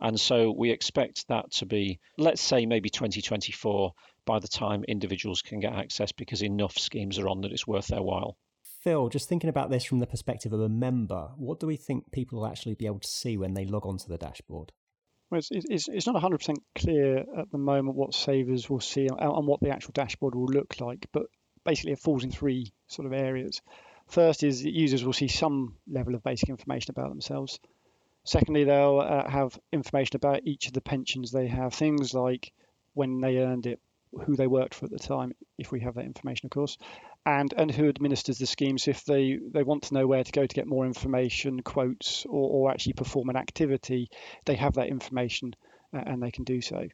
And 0.00 0.18
so 0.18 0.52
we 0.56 0.70
expect 0.70 1.26
that 1.28 1.50
to 1.52 1.66
be, 1.66 2.00
let's 2.16 2.42
say, 2.42 2.66
maybe 2.66 2.90
2024 2.90 3.92
by 4.24 4.38
the 4.38 4.48
time 4.48 4.84
individuals 4.86 5.42
can 5.42 5.60
get 5.60 5.72
access 5.72 6.12
because 6.12 6.42
enough 6.42 6.78
schemes 6.78 7.18
are 7.18 7.28
on 7.28 7.40
that 7.42 7.52
it's 7.52 7.66
worth 7.66 7.86
their 7.86 8.02
while. 8.02 8.36
Phil, 8.82 9.08
just 9.08 9.28
thinking 9.28 9.50
about 9.50 9.70
this 9.70 9.84
from 9.84 9.98
the 9.98 10.06
perspective 10.06 10.52
of 10.52 10.60
a 10.60 10.68
member, 10.68 11.30
what 11.36 11.58
do 11.58 11.66
we 11.66 11.76
think 11.76 12.12
people 12.12 12.38
will 12.38 12.46
actually 12.46 12.74
be 12.74 12.86
able 12.86 13.00
to 13.00 13.08
see 13.08 13.36
when 13.36 13.54
they 13.54 13.64
log 13.64 13.84
onto 13.84 14.06
the 14.06 14.18
dashboard? 14.18 14.72
Well, 15.30 15.38
it's, 15.38 15.50
it's, 15.50 15.88
it's 15.88 16.06
not 16.06 16.22
100% 16.22 16.56
clear 16.74 17.18
at 17.36 17.50
the 17.50 17.58
moment 17.58 17.96
what 17.96 18.14
savers 18.14 18.70
will 18.70 18.80
see 18.80 19.06
and, 19.06 19.46
what 19.46 19.60
the 19.60 19.70
actual 19.70 19.92
dashboard 19.92 20.34
will 20.34 20.46
look 20.46 20.80
like, 20.80 21.06
but 21.12 21.26
basically 21.64 21.92
it 21.92 21.98
falls 21.98 22.24
in 22.24 22.30
three 22.30 22.72
sort 22.86 23.06
of 23.06 23.12
areas. 23.12 23.60
First 24.06 24.42
is 24.42 24.64
users 24.64 25.04
will 25.04 25.12
see 25.12 25.28
some 25.28 25.76
level 25.86 26.14
of 26.14 26.22
basic 26.22 26.48
information 26.48 26.92
about 26.92 27.10
themselves. 27.10 27.60
Secondly, 28.24 28.64
they'll 28.64 29.00
uh, 29.00 29.28
have 29.28 29.58
information 29.70 30.16
about 30.16 30.46
each 30.46 30.66
of 30.66 30.72
the 30.72 30.80
pensions 30.80 31.30
they 31.30 31.46
have, 31.46 31.74
things 31.74 32.14
like 32.14 32.52
when 32.94 33.20
they 33.20 33.38
earned 33.38 33.66
it, 33.66 33.80
who 34.24 34.34
they 34.34 34.46
worked 34.46 34.74
for 34.74 34.86
at 34.86 34.90
the 34.90 34.98
time, 34.98 35.32
if 35.58 35.70
we 35.70 35.80
have 35.80 35.94
that 35.94 36.06
information, 36.06 36.46
of 36.46 36.50
course, 36.50 36.78
and 37.28 37.52
and 37.58 37.70
who 37.70 37.88
administers 37.88 38.38
the 38.38 38.46
schemes. 38.46 38.88
If 38.88 39.04
they 39.04 39.38
they 39.52 39.62
want 39.62 39.84
to 39.84 39.94
know 39.94 40.06
where 40.06 40.24
to 40.24 40.32
go 40.32 40.46
to 40.46 40.54
get 40.54 40.66
more 40.66 40.86
information, 40.86 41.62
quotes, 41.62 42.24
or, 42.24 42.50
or 42.50 42.70
actually 42.70 42.94
perform 42.94 43.28
an 43.28 43.36
activity, 43.36 44.08
they 44.46 44.54
have 44.54 44.74
that 44.74 44.88
information 44.88 45.54
uh, 45.94 46.02
and 46.06 46.22
they 46.22 46.30
can 46.30 46.44
do 46.44 46.62
so. 46.62 46.88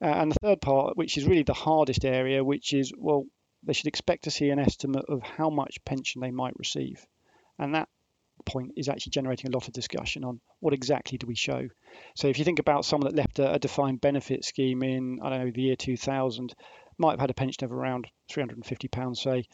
Uh, 0.00 0.04
and 0.04 0.32
the 0.32 0.38
third 0.42 0.60
part, 0.60 0.96
which 0.96 1.16
is 1.16 1.26
really 1.26 1.44
the 1.44 1.52
hardest 1.52 2.04
area, 2.04 2.42
which 2.42 2.72
is 2.72 2.92
well, 2.98 3.24
they 3.62 3.72
should 3.72 3.86
expect 3.86 4.24
to 4.24 4.32
see 4.32 4.50
an 4.50 4.58
estimate 4.58 5.04
of 5.08 5.22
how 5.22 5.48
much 5.48 5.84
pension 5.84 6.20
they 6.20 6.32
might 6.32 6.58
receive, 6.58 7.06
and 7.58 7.74
that 7.74 7.88
point 8.44 8.72
is 8.76 8.88
actually 8.88 9.10
generating 9.10 9.50
a 9.50 9.54
lot 9.54 9.66
of 9.68 9.74
discussion 9.74 10.24
on 10.24 10.40
what 10.60 10.74
exactly 10.74 11.18
do 11.18 11.26
we 11.26 11.34
show. 11.34 11.68
So 12.14 12.28
if 12.28 12.38
you 12.38 12.44
think 12.44 12.58
about 12.60 12.84
someone 12.84 13.10
that 13.10 13.16
left 13.16 13.38
a, 13.38 13.54
a 13.54 13.58
defined 13.58 14.00
benefit 14.00 14.44
scheme 14.44 14.82
in 14.82 15.20
I 15.22 15.30
don't 15.30 15.44
know 15.44 15.50
the 15.52 15.62
year 15.62 15.76
2000 15.76 16.54
might 16.98 17.12
have 17.12 17.20
had 17.20 17.30
a 17.30 17.34
pension 17.34 17.64
of 17.64 17.72
around 17.72 18.06
350 18.30 18.88
pounds, 18.88 19.22
say. 19.22 19.44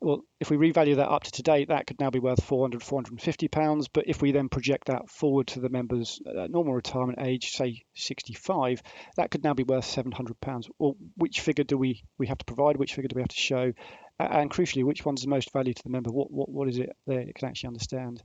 well, 0.00 0.22
if 0.38 0.50
we 0.50 0.56
revalue 0.56 0.96
that 0.96 1.10
up 1.10 1.24
to 1.24 1.32
today, 1.32 1.64
that 1.64 1.86
could 1.86 2.00
now 2.00 2.10
be 2.10 2.20
worth 2.20 2.42
400, 2.42 2.82
450 2.82 3.48
pounds. 3.48 3.88
But 3.88 4.04
if 4.06 4.22
we 4.22 4.32
then 4.32 4.48
project 4.48 4.86
that 4.86 5.10
forward 5.10 5.48
to 5.48 5.60
the 5.60 5.68
members' 5.68 6.20
normal 6.24 6.74
retirement 6.74 7.18
age, 7.20 7.50
say 7.50 7.82
65, 7.94 8.82
that 9.16 9.30
could 9.30 9.42
now 9.44 9.54
be 9.54 9.64
worth 9.64 9.84
700 9.84 10.40
pounds. 10.40 10.68
Well, 10.78 10.96
which 11.16 11.40
figure 11.40 11.64
do 11.64 11.76
we 11.76 12.04
we 12.16 12.28
have 12.28 12.38
to 12.38 12.44
provide? 12.44 12.76
Which 12.76 12.94
figure 12.94 13.08
do 13.08 13.16
we 13.16 13.22
have 13.22 13.28
to 13.28 13.36
show? 13.36 13.72
And 14.20 14.50
crucially, 14.50 14.84
which 14.84 15.04
one's 15.04 15.22
the 15.22 15.28
most 15.28 15.52
value 15.52 15.74
to 15.74 15.82
the 15.82 15.90
member? 15.90 16.10
What 16.10 16.30
what 16.30 16.48
what 16.48 16.68
is 16.68 16.78
it 16.78 16.96
they 17.06 17.32
can 17.34 17.48
actually 17.48 17.68
understand? 17.68 18.22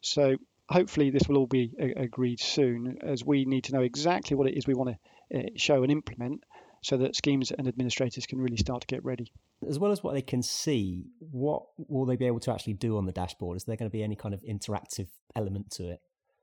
So 0.00 0.36
hopefully 0.70 1.10
this 1.10 1.28
will 1.28 1.36
all 1.36 1.46
be 1.46 1.72
agreed 1.96 2.40
soon, 2.40 2.98
as 3.02 3.24
we 3.24 3.44
need 3.44 3.64
to 3.64 3.72
know 3.72 3.82
exactly 3.82 4.36
what 4.36 4.48
it 4.48 4.56
is 4.56 4.66
we 4.66 4.74
want 4.74 4.90
to 4.90 5.38
uh, 5.38 5.42
show 5.56 5.82
and 5.82 5.92
implement 5.92 6.44
so 6.82 6.96
that 6.98 7.16
schemes 7.16 7.50
and 7.50 7.68
administrators 7.68 8.26
can 8.26 8.40
really 8.40 8.56
start 8.56 8.80
to 8.82 8.86
get 8.86 9.04
ready. 9.04 9.32
As 9.68 9.78
well 9.78 9.92
as 9.92 10.02
what 10.02 10.14
they 10.14 10.22
can 10.22 10.42
see, 10.42 11.06
what 11.18 11.62
will 11.76 12.06
they 12.06 12.16
be 12.16 12.26
able 12.26 12.40
to 12.40 12.52
actually 12.52 12.74
do 12.74 12.96
on 12.96 13.06
the 13.06 13.12
dashboard? 13.12 13.56
Is 13.56 13.64
there 13.64 13.76
going 13.76 13.90
to 13.90 13.92
be 13.92 14.02
any 14.02 14.16
kind 14.16 14.34
of 14.34 14.42
interactive 14.42 15.08
element 15.36 15.70
to 15.72 15.90
it? 15.90 16.00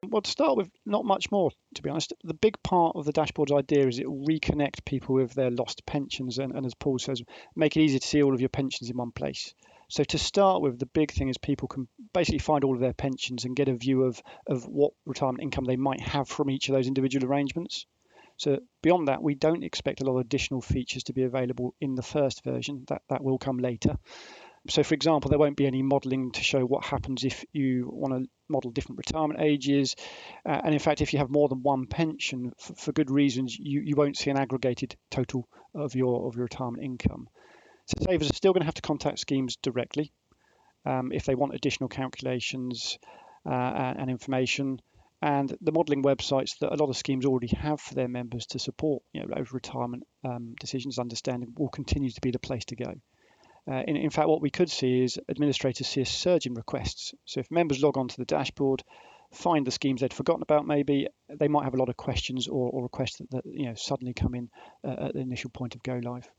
Well, 0.07 0.21
to 0.21 0.29
start 0.29 0.57
with, 0.57 0.69
not 0.85 1.05
much 1.05 1.31
more, 1.31 1.49
to 1.73 1.81
be 1.81 1.89
honest. 1.89 2.13
The 2.23 2.35
big 2.35 2.61
part 2.61 2.95
of 2.95 3.05
the 3.05 3.11
dashboard's 3.11 3.51
idea 3.51 3.87
is 3.87 3.97
it 3.97 4.07
will 4.09 4.27
reconnect 4.27 4.85
people 4.85 5.15
with 5.15 5.33
their 5.33 5.49
lost 5.49 5.85
pensions 5.87 6.37
and, 6.37 6.53
and, 6.53 6.67
as 6.67 6.75
Paul 6.75 6.99
says, 6.99 7.23
make 7.55 7.75
it 7.75 7.81
easy 7.81 7.97
to 7.97 8.07
see 8.07 8.21
all 8.21 8.35
of 8.35 8.39
your 8.39 8.49
pensions 8.49 8.91
in 8.91 8.97
one 8.97 9.11
place. 9.11 9.55
So 9.89 10.03
to 10.03 10.17
start 10.19 10.61
with, 10.61 10.77
the 10.77 10.85
big 10.85 11.11
thing 11.11 11.29
is 11.29 11.37
people 11.37 11.67
can 11.67 11.87
basically 12.13 12.39
find 12.39 12.63
all 12.63 12.75
of 12.75 12.81
their 12.81 12.93
pensions 12.93 13.45
and 13.45 13.55
get 13.55 13.69
a 13.69 13.75
view 13.75 14.03
of, 14.03 14.21
of 14.45 14.67
what 14.67 14.93
retirement 15.05 15.41
income 15.41 15.63
they 15.63 15.77
might 15.77 16.01
have 16.01 16.27
from 16.27 16.49
each 16.51 16.69
of 16.69 16.75
those 16.75 16.87
individual 16.87 17.25
arrangements. 17.25 17.85
So 18.37 18.59
beyond 18.81 19.07
that, 19.07 19.21
we 19.21 19.35
don't 19.35 19.63
expect 19.63 20.01
a 20.01 20.05
lot 20.05 20.13
of 20.13 20.21
additional 20.21 20.61
features 20.61 21.03
to 21.05 21.13
be 21.13 21.23
available 21.23 21.73
in 21.81 21.95
the 21.95 22.03
first 22.03 22.43
version. 22.43 22.85
That 22.87 23.01
that 23.09 23.23
will 23.23 23.37
come 23.37 23.57
later. 23.57 23.97
So, 24.69 24.83
for 24.83 24.95
example, 24.95 25.29
there 25.29 25.39
won't 25.39 25.55
be 25.55 25.65
any 25.65 25.81
modelling 25.81 26.31
to 26.33 26.43
show 26.43 26.65
what 26.65 26.83
happens 26.83 27.23
if 27.23 27.45
you 27.53 27.89
want 27.91 28.13
to 28.13 28.29
model 28.49 28.71
different 28.71 28.97
retirement 28.97 29.39
ages. 29.39 29.95
Uh, 30.45 30.59
and 30.63 30.73
in 30.73 30.79
fact, 30.79 31.01
if 31.01 31.13
you 31.13 31.19
have 31.19 31.29
more 31.29 31.47
than 31.47 31.63
one 31.63 31.85
pension, 31.87 32.51
for, 32.59 32.73
for 32.73 32.91
good 32.91 33.09
reasons, 33.09 33.57
you, 33.57 33.81
you 33.81 33.95
won't 33.95 34.17
see 34.17 34.29
an 34.29 34.37
aggregated 34.37 34.95
total 35.09 35.47
of 35.73 35.95
your 35.95 36.27
of 36.27 36.35
your 36.35 36.43
retirement 36.43 36.83
income. 36.83 37.29
So 37.85 38.05
savers 38.05 38.29
are 38.29 38.35
still 38.35 38.51
going 38.51 38.61
to 38.61 38.65
have 38.65 38.73
to 38.75 38.81
contact 38.81 39.19
schemes 39.19 39.55
directly 39.55 40.11
um, 40.85 41.11
if 41.13 41.25
they 41.25 41.35
want 41.35 41.53
additional 41.53 41.87
calculations 41.87 42.97
uh, 43.45 43.93
and 43.97 44.09
information 44.09 44.81
and 45.21 45.55
the 45.61 45.71
modelling 45.71 46.03
websites 46.03 46.59
that 46.59 46.71
a 46.71 46.75
lot 46.75 46.89
of 46.89 46.97
schemes 46.97 47.25
already 47.25 47.47
have 47.47 47.81
for 47.81 47.95
their 47.95 48.07
members 48.07 48.45
to 48.47 48.59
support 48.59 49.01
you 49.13 49.21
know, 49.21 49.27
those 49.35 49.51
retirement 49.51 50.03
um, 50.23 50.53
decisions 50.59 50.99
understanding 50.99 51.53
will 51.57 51.69
continue 51.69 52.11
to 52.11 52.21
be 52.21 52.31
the 52.31 52.39
place 52.39 52.65
to 52.65 52.75
go. 52.75 52.93
Uh, 53.69 53.83
in, 53.87 53.97
in, 53.97 54.09
fact, 54.09 54.29
what 54.29 54.41
we 54.41 54.49
could 54.49 54.69
see 54.69 55.03
is 55.03 55.19
administrators 55.29 55.87
see 55.87 56.01
a 56.01 56.05
surge 56.05 56.45
in 56.45 56.53
requests. 56.53 57.13
So 57.25 57.39
if 57.39 57.51
members 57.51 57.83
log 57.83 57.97
on 57.97 58.07
to 58.07 58.17
the 58.17 58.25
dashboard, 58.25 58.83
find 59.33 59.67
the 59.67 59.71
schemes 59.71 60.01
they'd 60.01 60.13
forgotten 60.13 60.41
about, 60.41 60.65
maybe 60.65 61.07
they 61.27 61.49
might 61.49 61.65
have 61.65 61.73
a 61.73 61.77
lot 61.77 61.89
of 61.89 61.97
questions 61.97 62.47
or, 62.47 62.69
or 62.69 62.83
requests 62.83 63.17
that, 63.17 63.31
that, 63.31 63.43
you 63.45 63.65
know 63.65 63.73
suddenly 63.75 64.13
come 64.13 64.35
in 64.35 64.49
uh, 64.85 65.07
at 65.07 65.13
the 65.13 65.19
initial 65.19 65.49
point 65.49 65.75
of 65.75 65.83
go 65.83 65.99
live. 66.01 66.29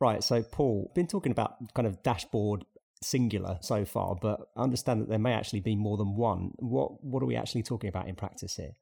Right. 0.00 0.22
So, 0.22 0.42
Paul, 0.42 0.90
been 0.94 1.06
talking 1.06 1.32
about 1.32 1.56
kind 1.74 1.86
of 1.86 2.02
dashboard 2.02 2.64
singular 3.02 3.58
so 3.60 3.84
far, 3.84 4.16
but 4.20 4.40
I 4.56 4.62
understand 4.62 5.02
that 5.02 5.08
there 5.08 5.18
may 5.18 5.32
actually 5.32 5.60
be 5.60 5.76
more 5.76 5.96
than 5.96 6.16
one. 6.16 6.52
What 6.58 7.02
what 7.04 7.22
are 7.22 7.26
we 7.26 7.36
actually 7.36 7.62
talking 7.62 7.88
about 7.88 8.08
in 8.08 8.14
practice 8.14 8.56
here? 8.56 8.72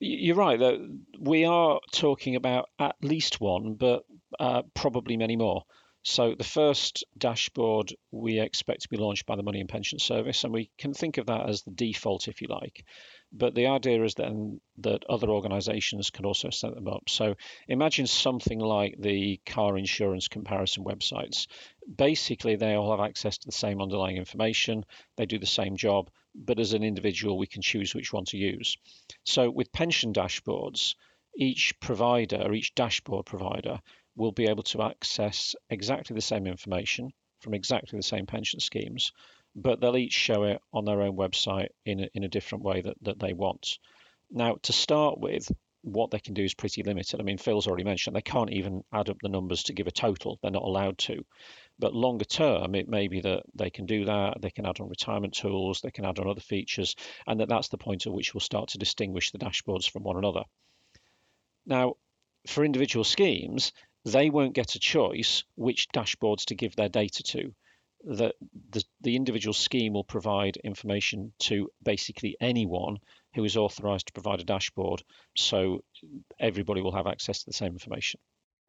You're 0.00 0.36
right. 0.36 0.58
That 0.58 0.78
we 1.18 1.44
are 1.44 1.80
talking 1.92 2.36
about 2.36 2.68
at 2.78 2.96
least 3.02 3.40
one, 3.40 3.74
but 3.74 4.04
uh, 4.38 4.62
probably 4.74 5.16
many 5.16 5.36
more. 5.36 5.64
So 6.04 6.34
the 6.34 6.44
first 6.44 7.04
dashboard 7.18 7.92
we 8.12 8.40
expect 8.40 8.82
to 8.82 8.88
be 8.88 8.96
launched 8.96 9.26
by 9.26 9.36
the 9.36 9.42
Money 9.42 9.60
and 9.60 9.68
Pension 9.68 9.98
Service, 9.98 10.44
and 10.44 10.52
we 10.52 10.70
can 10.78 10.94
think 10.94 11.18
of 11.18 11.26
that 11.26 11.48
as 11.48 11.62
the 11.62 11.70
default, 11.70 12.28
if 12.28 12.40
you 12.40 12.48
like. 12.48 12.84
But 13.32 13.54
the 13.54 13.66
idea 13.66 14.02
is 14.04 14.14
then 14.14 14.60
that 14.78 15.04
other 15.08 15.28
organisations 15.28 16.10
can 16.10 16.24
also 16.24 16.50
set 16.50 16.74
them 16.74 16.88
up. 16.88 17.10
So 17.10 17.34
imagine 17.66 18.06
something 18.06 18.58
like 18.58 18.96
the 18.98 19.38
car 19.44 19.76
insurance 19.76 20.28
comparison 20.28 20.84
websites. 20.84 21.46
Basically, 21.94 22.56
they 22.56 22.74
all 22.74 22.90
have 22.90 23.06
access 23.06 23.36
to 23.38 23.46
the 23.46 23.52
same 23.52 23.82
underlying 23.82 24.16
information. 24.16 24.86
They 25.16 25.26
do 25.26 25.38
the 25.38 25.46
same 25.46 25.76
job, 25.76 26.10
but 26.34 26.58
as 26.58 26.72
an 26.72 26.84
individual, 26.84 27.36
we 27.36 27.46
can 27.46 27.60
choose 27.60 27.94
which 27.94 28.12
one 28.12 28.24
to 28.26 28.38
use. 28.38 28.78
So 29.24 29.50
with 29.50 29.72
pension 29.72 30.12
dashboards, 30.12 30.94
each 31.36 31.78
provider, 31.80 32.52
each 32.52 32.74
dashboard 32.74 33.26
provider, 33.26 33.80
will 34.18 34.32
be 34.32 34.48
able 34.48 34.62
to 34.64 34.82
access 34.82 35.54
exactly 35.70 36.14
the 36.14 36.20
same 36.20 36.46
information 36.46 37.10
from 37.40 37.54
exactly 37.54 37.96
the 37.98 38.02
same 38.02 38.26
pension 38.26 38.60
schemes 38.60 39.12
but 39.54 39.80
they'll 39.80 39.96
each 39.96 40.12
show 40.12 40.44
it 40.44 40.60
on 40.72 40.84
their 40.84 41.02
own 41.02 41.16
website 41.16 41.68
in 41.84 42.00
a, 42.00 42.08
in 42.14 42.24
a 42.24 42.28
different 42.28 42.64
way 42.64 42.80
that, 42.80 42.96
that 43.02 43.18
they 43.18 43.32
want. 43.32 43.78
Now, 44.30 44.56
to 44.62 44.72
start 44.72 45.18
with, 45.18 45.50
what 45.82 46.10
they 46.10 46.18
can 46.18 46.34
do 46.34 46.42
is 46.42 46.54
pretty 46.54 46.82
limited. 46.82 47.20
I 47.20 47.22
mean, 47.22 47.38
Phil's 47.38 47.66
already 47.66 47.84
mentioned 47.84 48.14
they 48.14 48.20
can't 48.20 48.52
even 48.52 48.82
add 48.92 49.08
up 49.08 49.18
the 49.22 49.28
numbers 49.28 49.62
to 49.64 49.72
give 49.72 49.86
a 49.86 49.92
total. 49.92 50.38
They're 50.42 50.50
not 50.50 50.64
allowed 50.64 50.98
to. 50.98 51.24
But 51.78 51.94
longer 51.94 52.24
term, 52.24 52.74
it 52.74 52.88
may 52.88 53.08
be 53.08 53.20
that 53.20 53.44
they 53.54 53.70
can 53.70 53.86
do 53.86 54.04
that. 54.04 54.40
They 54.40 54.50
can 54.50 54.66
add 54.66 54.80
on 54.80 54.88
retirement 54.88 55.34
tools. 55.34 55.80
They 55.80 55.92
can 55.92 56.04
add 56.04 56.18
on 56.18 56.28
other 56.28 56.40
features, 56.40 56.94
and 57.26 57.40
that 57.40 57.48
that's 57.48 57.68
the 57.68 57.78
point 57.78 58.06
at 58.06 58.12
which 58.12 58.34
we'll 58.34 58.40
start 58.40 58.70
to 58.70 58.78
distinguish 58.78 59.30
the 59.30 59.38
dashboards 59.38 59.88
from 59.88 60.02
one 60.02 60.16
another. 60.16 60.42
Now, 61.64 61.94
for 62.46 62.64
individual 62.64 63.04
schemes, 63.04 63.72
they 64.12 64.30
won't 64.30 64.54
get 64.54 64.74
a 64.74 64.78
choice 64.78 65.44
which 65.54 65.88
dashboards 65.94 66.46
to 66.46 66.54
give 66.54 66.76
their 66.76 66.88
data 66.88 67.22
to 67.22 67.52
that 68.04 68.34
the, 68.70 68.82
the 69.00 69.16
individual 69.16 69.52
scheme 69.52 69.92
will 69.92 70.04
provide 70.04 70.56
information 70.58 71.32
to 71.38 71.68
basically 71.82 72.36
anyone 72.40 72.98
who 73.34 73.44
is 73.44 73.56
authorized 73.56 74.06
to 74.06 74.12
provide 74.12 74.40
a 74.40 74.44
dashboard. 74.44 75.02
So 75.36 75.80
everybody 76.38 76.80
will 76.80 76.94
have 76.94 77.06
access 77.06 77.40
to 77.40 77.46
the 77.46 77.52
same 77.52 77.72
information. 77.72 78.20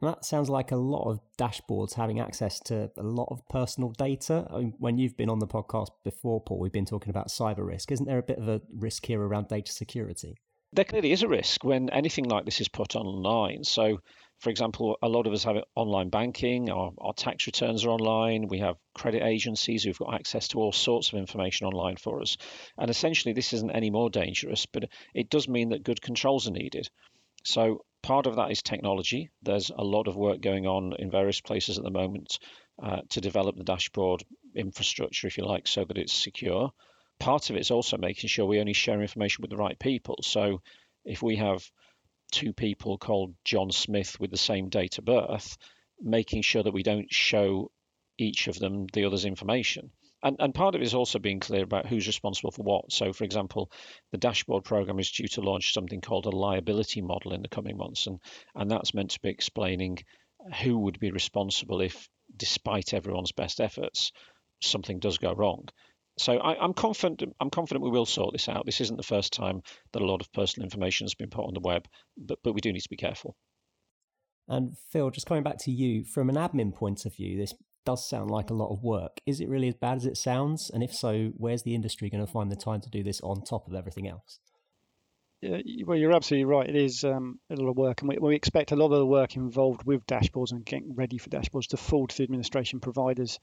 That 0.01 0.23
sounds 0.23 0.49
like 0.49 0.71
a 0.71 0.77
lot 0.77 1.09
of 1.09 1.19
dashboards 1.37 1.93
having 1.93 2.21
access 2.21 2.59
to 2.61 2.89
a 2.97 3.03
lot 3.03 3.27
of 3.31 3.45
personal 3.49 3.91
data. 3.91 4.47
I 4.49 4.59
mean, 4.59 4.73
when 4.77 4.97
you've 4.97 5.17
been 5.17 5.29
on 5.29 5.39
the 5.39 5.47
podcast 5.47 5.89
before, 6.05 6.41
Paul, 6.41 6.59
we've 6.59 6.71
been 6.71 6.85
talking 6.85 7.09
about 7.09 7.27
cyber 7.27 7.67
risk. 7.67 7.91
Isn't 7.91 8.05
there 8.05 8.17
a 8.17 8.23
bit 8.23 8.37
of 8.37 8.47
a 8.47 8.61
risk 8.73 9.05
here 9.05 9.21
around 9.21 9.49
data 9.49 9.71
security? 9.71 10.37
There 10.71 10.85
clearly 10.85 11.11
is 11.11 11.23
a 11.23 11.27
risk 11.27 11.63
when 11.65 11.89
anything 11.89 12.25
like 12.25 12.45
this 12.45 12.61
is 12.61 12.69
put 12.69 12.95
online. 12.95 13.63
So 13.63 13.99
for 14.39 14.49
example, 14.49 14.97
a 15.01 15.09
lot 15.09 15.27
of 15.27 15.33
us 15.33 15.43
have 15.43 15.57
online 15.75 16.09
banking, 16.09 16.69
our, 16.69 16.91
our 16.97 17.13
tax 17.13 17.45
returns 17.45 17.83
are 17.83 17.89
online, 17.89 18.47
we 18.47 18.59
have 18.59 18.77
credit 18.93 19.21
agencies 19.21 19.83
who've 19.83 19.99
got 19.99 20.13
access 20.13 20.47
to 20.49 20.59
all 20.59 20.71
sorts 20.71 21.11
of 21.11 21.19
information 21.19 21.67
online 21.67 21.97
for 21.97 22.21
us. 22.21 22.37
And 22.77 22.89
essentially, 22.89 23.33
this 23.33 23.51
isn't 23.51 23.71
any 23.71 23.89
more 23.89 24.09
dangerous, 24.09 24.65
but 24.65 24.89
it 25.13 25.29
does 25.29 25.49
mean 25.49 25.69
that 25.69 25.83
good 25.83 26.01
controls 26.01 26.47
are 26.47 26.51
needed. 26.51 26.89
So, 27.43 27.83
part 28.01 28.27
of 28.27 28.37
that 28.37 28.49
is 28.49 28.61
technology. 28.61 29.29
There's 29.41 29.71
a 29.71 29.83
lot 29.83 30.07
of 30.07 30.15
work 30.15 30.39
going 30.39 30.65
on 30.67 30.93
in 30.97 31.11
various 31.11 31.41
places 31.41 31.77
at 31.77 31.83
the 31.83 31.91
moment 31.91 32.39
uh, 32.81 33.01
to 33.09 33.19
develop 33.19 33.57
the 33.57 33.65
dashboard 33.65 34.23
infrastructure, 34.55 35.27
if 35.27 35.37
you 35.37 35.45
like, 35.45 35.67
so 35.67 35.83
that 35.83 35.97
it's 35.97 36.13
secure. 36.13 36.71
Part 37.19 37.49
of 37.49 37.57
it 37.57 37.61
is 37.61 37.71
also 37.71 37.97
making 37.97 38.29
sure 38.29 38.45
we 38.45 38.61
only 38.61 38.71
share 38.71 39.01
information 39.01 39.41
with 39.41 39.51
the 39.51 39.57
right 39.57 39.77
people. 39.77 40.19
So, 40.21 40.61
if 41.03 41.21
we 41.21 41.35
have 41.35 41.69
two 42.31 42.53
people 42.53 42.97
called 42.97 43.35
John 43.43 43.71
Smith 43.71 44.19
with 44.19 44.31
the 44.31 44.37
same 44.37 44.69
date 44.69 44.97
of 44.97 45.05
birth, 45.05 45.57
making 46.01 46.41
sure 46.41 46.63
that 46.63 46.73
we 46.73 46.83
don't 46.83 47.11
show 47.11 47.71
each 48.17 48.47
of 48.47 48.59
them 48.59 48.87
the 48.93 49.05
other's 49.05 49.25
information. 49.25 49.91
And, 50.21 50.35
and 50.39 50.53
part 50.53 50.75
of 50.75 50.81
it 50.81 50.85
is 50.85 50.93
also 50.93 51.17
being 51.17 51.39
clear 51.39 51.63
about 51.63 51.85
who's 51.85 52.07
responsible 52.07 52.51
for 52.51 52.63
what. 52.63 52.91
So, 52.91 53.13
for 53.13 53.23
example, 53.23 53.71
the 54.11 54.17
dashboard 54.17 54.65
program 54.65 54.99
is 54.99 55.11
due 55.11 55.27
to 55.29 55.41
launch 55.41 55.73
something 55.73 56.01
called 56.01 56.25
a 56.25 56.29
liability 56.29 57.01
model 57.01 57.33
in 57.33 57.41
the 57.41 57.47
coming 57.47 57.77
months, 57.77 58.05
and, 58.07 58.19
and 58.55 58.69
that's 58.69 58.93
meant 58.93 59.11
to 59.11 59.21
be 59.21 59.29
explaining 59.29 59.99
who 60.61 60.79
would 60.79 60.99
be 60.99 61.11
responsible 61.11 61.81
if, 61.81 62.09
despite 62.35 62.93
everyone's 62.93 63.31
best 63.31 63.61
efforts, 63.61 64.11
something 64.61 64.99
does 64.99 65.17
go 65.17 65.33
wrong. 65.33 65.67
So 66.19 66.37
I, 66.37 66.63
am 66.63 66.73
confident. 66.73 67.33
I'm 67.39 67.49
confident 67.49 67.83
we 67.83 67.89
will 67.89 68.05
sort 68.05 68.33
this 68.33 68.49
out. 68.49 68.65
This 68.65 68.81
isn't 68.81 68.97
the 68.97 69.03
first 69.03 69.31
time 69.31 69.61
that 69.93 70.01
a 70.01 70.05
lot 70.05 70.21
of 70.21 70.31
personal 70.33 70.65
information 70.65 71.05
has 71.05 71.15
been 71.15 71.29
put 71.29 71.45
on 71.45 71.53
the 71.53 71.61
web, 71.61 71.87
but 72.17 72.39
but 72.43 72.53
we 72.53 72.61
do 72.61 72.73
need 72.73 72.81
to 72.81 72.89
be 72.89 72.97
careful. 72.97 73.35
And 74.47 74.75
Phil, 74.91 75.11
just 75.11 75.27
coming 75.27 75.43
back 75.43 75.59
to 75.59 75.71
you 75.71 76.03
from 76.03 76.29
an 76.29 76.35
admin 76.35 76.73
point 76.73 77.05
of 77.05 77.15
view, 77.15 77.37
this 77.37 77.53
does 77.85 78.09
sound 78.09 78.31
like 78.31 78.49
a 78.49 78.55
lot 78.55 78.73
of 78.73 78.83
work. 78.83 79.21
Is 79.25 79.39
it 79.39 79.47
really 79.47 79.69
as 79.69 79.75
bad 79.75 79.97
as 79.97 80.05
it 80.05 80.17
sounds? 80.17 80.69
And 80.69 80.83
if 80.83 80.93
so, 80.93 81.31
where's 81.37 81.63
the 81.63 81.75
industry 81.75 82.09
going 82.09 82.25
to 82.25 82.31
find 82.31 82.51
the 82.51 82.55
time 82.55 82.81
to 82.81 82.89
do 82.89 83.03
this 83.03 83.21
on 83.21 83.43
top 83.43 83.67
of 83.67 83.75
everything 83.75 84.07
else? 84.07 84.39
Well, 85.41 85.97
you're 85.97 86.11
absolutely 86.11 86.45
right. 86.45 86.67
It 86.67 86.75
is 86.75 87.05
um, 87.05 87.39
a 87.49 87.55
lot 87.55 87.69
of 87.69 87.77
work, 87.77 88.01
and 88.01 88.09
we, 88.09 88.17
we, 88.17 88.35
expect 88.35 88.73
a 88.73 88.75
lot 88.75 88.91
of 88.91 88.99
the 88.99 89.05
work 89.05 89.37
involved 89.37 89.85
with 89.85 90.05
dashboards 90.05 90.51
and 90.51 90.65
getting 90.65 90.95
ready 90.95 91.17
for 91.17 91.29
dashboards 91.29 91.67
to 91.67 91.77
fall 91.77 92.07
to 92.07 92.17
the 92.17 92.23
administration 92.23 92.81
providers. 92.81 93.39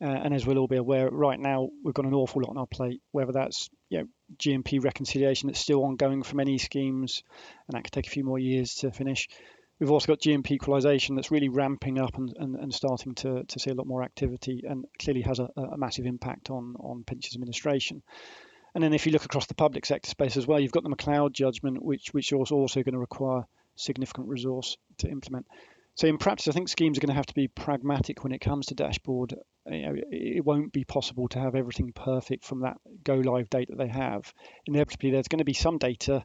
Uh, 0.00 0.06
and 0.06 0.34
as 0.34 0.44
we'll 0.44 0.58
all 0.58 0.66
be 0.66 0.76
aware, 0.76 1.08
right 1.08 1.38
now 1.38 1.68
we've 1.84 1.94
got 1.94 2.04
an 2.04 2.14
awful 2.14 2.42
lot 2.42 2.50
on 2.50 2.58
our 2.58 2.66
plate. 2.66 3.00
Whether 3.12 3.30
that's 3.30 3.70
you 3.90 3.98
know 3.98 4.06
GMP 4.38 4.82
reconciliation 4.82 5.46
that's 5.46 5.60
still 5.60 5.84
ongoing 5.84 6.24
for 6.24 6.34
many 6.34 6.58
schemes, 6.58 7.22
and 7.68 7.76
that 7.76 7.84
could 7.84 7.92
take 7.92 8.08
a 8.08 8.10
few 8.10 8.24
more 8.24 8.40
years 8.40 8.74
to 8.76 8.90
finish. 8.90 9.28
We've 9.78 9.92
also 9.92 10.08
got 10.08 10.20
GMP 10.20 10.52
equalization 10.52 11.14
that's 11.14 11.30
really 11.30 11.50
ramping 11.50 12.00
up 12.00 12.16
and, 12.16 12.32
and, 12.36 12.56
and 12.56 12.74
starting 12.74 13.14
to, 13.16 13.44
to 13.44 13.58
see 13.60 13.70
a 13.70 13.74
lot 13.74 13.86
more 13.86 14.02
activity 14.02 14.62
and 14.66 14.86
clearly 14.98 15.20
has 15.20 15.38
a, 15.38 15.50
a 15.54 15.76
massive 15.76 16.06
impact 16.06 16.48
on, 16.48 16.76
on 16.80 17.04
pensions 17.04 17.34
administration. 17.36 18.02
And 18.76 18.84
then 18.84 18.92
if 18.92 19.06
you 19.06 19.12
look 19.12 19.24
across 19.24 19.46
the 19.46 19.54
public 19.54 19.86
sector 19.86 20.10
space 20.10 20.36
as 20.36 20.46
well, 20.46 20.60
you've 20.60 20.70
got 20.70 20.82
the 20.82 20.90
McCloud 20.90 21.32
judgment, 21.32 21.82
which 21.82 22.12
which 22.12 22.30
is 22.30 22.52
also 22.52 22.82
going 22.82 22.92
to 22.92 22.98
require 22.98 23.44
significant 23.74 24.28
resource 24.28 24.76
to 24.98 25.08
implement. 25.08 25.46
So 25.94 26.08
in 26.08 26.18
practice, 26.18 26.46
I 26.46 26.50
think 26.50 26.68
schemes 26.68 26.98
are 26.98 27.00
going 27.00 27.08
to 27.08 27.14
have 27.14 27.24
to 27.24 27.34
be 27.34 27.48
pragmatic 27.48 28.22
when 28.22 28.34
it 28.34 28.42
comes 28.42 28.66
to 28.66 28.74
dashboard. 28.74 29.34
You 29.64 29.82
know, 29.82 29.94
it 30.10 30.44
won't 30.44 30.74
be 30.74 30.84
possible 30.84 31.26
to 31.28 31.38
have 31.38 31.54
everything 31.54 31.94
perfect 31.94 32.44
from 32.44 32.60
that 32.60 32.76
go 33.02 33.14
live 33.14 33.48
date 33.48 33.68
that 33.70 33.78
they 33.78 33.88
have. 33.88 34.30
Inevitably, 34.66 35.10
there's 35.10 35.28
going 35.28 35.38
to 35.38 35.46
be 35.46 35.54
some 35.54 35.78
data 35.78 36.22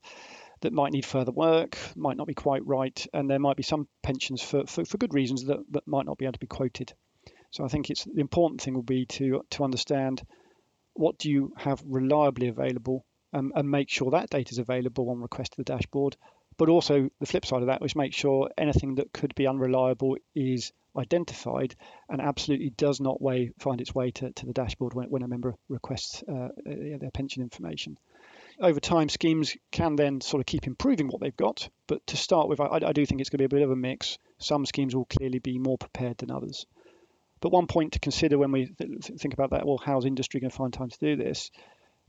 that 0.60 0.74
might 0.74 0.92
need 0.92 1.06
further 1.06 1.32
work, 1.32 1.78
might 1.96 2.18
not 2.18 2.28
be 2.28 2.34
quite 2.34 2.68
right, 2.68 3.08
and 3.14 3.30
there 3.30 3.40
might 3.40 3.56
be 3.56 3.64
some 3.64 3.88
pensions 4.04 4.42
for, 4.42 4.66
for, 4.66 4.84
for 4.84 4.98
good 4.98 5.14
reasons 5.14 5.46
that, 5.46 5.60
that 5.70 5.88
might 5.88 6.06
not 6.06 6.18
be 6.18 6.26
able 6.26 6.34
to 6.34 6.40
be 6.40 6.48
quoted. 6.48 6.92
So 7.52 7.64
I 7.64 7.70
think 7.70 7.90
it's 7.90 8.04
the 8.04 8.20
important 8.20 8.60
thing 8.60 8.74
will 8.74 8.84
be 8.84 9.06
to 9.06 9.46
to 9.52 9.64
understand 9.64 10.22
what 10.94 11.18
do 11.18 11.30
you 11.30 11.54
have 11.58 11.82
reliably 11.86 12.48
available 12.48 13.06
um, 13.34 13.52
and 13.56 13.70
make 13.70 13.90
sure 13.90 14.12
that 14.12 14.30
data 14.30 14.52
is 14.52 14.58
available 14.58 15.10
on 15.10 15.22
request 15.22 15.54
to 15.54 15.58
the 15.58 15.64
dashboard. 15.64 16.18
But 16.58 16.70
also 16.70 17.10
the 17.20 17.26
flip 17.26 17.46
side 17.46 17.62
of 17.62 17.68
that 17.68 17.82
was 17.82 17.96
make 17.96 18.14
sure 18.14 18.50
anything 18.58 18.96
that 18.96 19.14
could 19.14 19.34
be 19.36 19.48
unreliable 19.48 20.18
is 20.36 20.74
identified 20.98 21.74
and 22.10 22.22
absolutely 22.22 22.72
does 22.72 23.00
not 23.00 23.20
find 23.60 23.80
its 23.80 23.96
way 23.96 24.12
to, 24.12 24.32
to 24.32 24.46
the 24.46 24.54
dashboard 24.54 24.94
when, 24.94 25.10
when 25.10 25.24
a 25.24 25.28
member 25.28 25.56
requests 25.70 26.24
uh, 26.28 26.50
their 26.66 27.12
pension 27.14 27.42
information 27.42 27.98
over 28.62 28.80
time, 28.80 29.10
schemes 29.10 29.56
can 29.72 29.96
then 29.96 30.22
sort 30.22 30.40
of 30.40 30.46
keep 30.46 30.68
improving 30.68 31.08
what 31.08 31.20
they've 31.20 31.36
got. 31.36 31.68
But 31.88 32.06
to 32.08 32.18
start 32.18 32.48
with, 32.48 32.60
I, 32.60 32.80
I 32.86 32.94
do 32.94 33.06
think 33.06 33.20
it's 33.20 33.30
going 33.30 33.40
to 33.40 33.48
be 33.48 33.56
a 33.56 33.60
bit 33.60 33.64
of 33.64 33.72
a 33.72 33.76
mix. 33.76 34.18
Some 34.38 34.66
schemes 34.66 34.96
will 34.96 35.06
clearly 35.06 35.40
be 35.40 35.58
more 35.58 35.78
prepared 35.78 36.18
than 36.18 36.32
others. 36.32 36.66
But 37.42 37.52
one 37.52 37.68
point 37.68 37.94
to 37.94 38.00
consider 38.00 38.38
when 38.38 38.52
we 38.52 38.68
th- 38.68 39.06
think 39.20 39.34
about 39.34 39.50
that, 39.52 39.66
well, 39.66 39.82
how's 39.84 40.06
industry 40.06 40.40
going 40.40 40.52
to 40.52 40.56
find 40.56 40.72
time 40.72 40.90
to 40.90 41.00
do 41.00 41.16
this? 41.16 41.52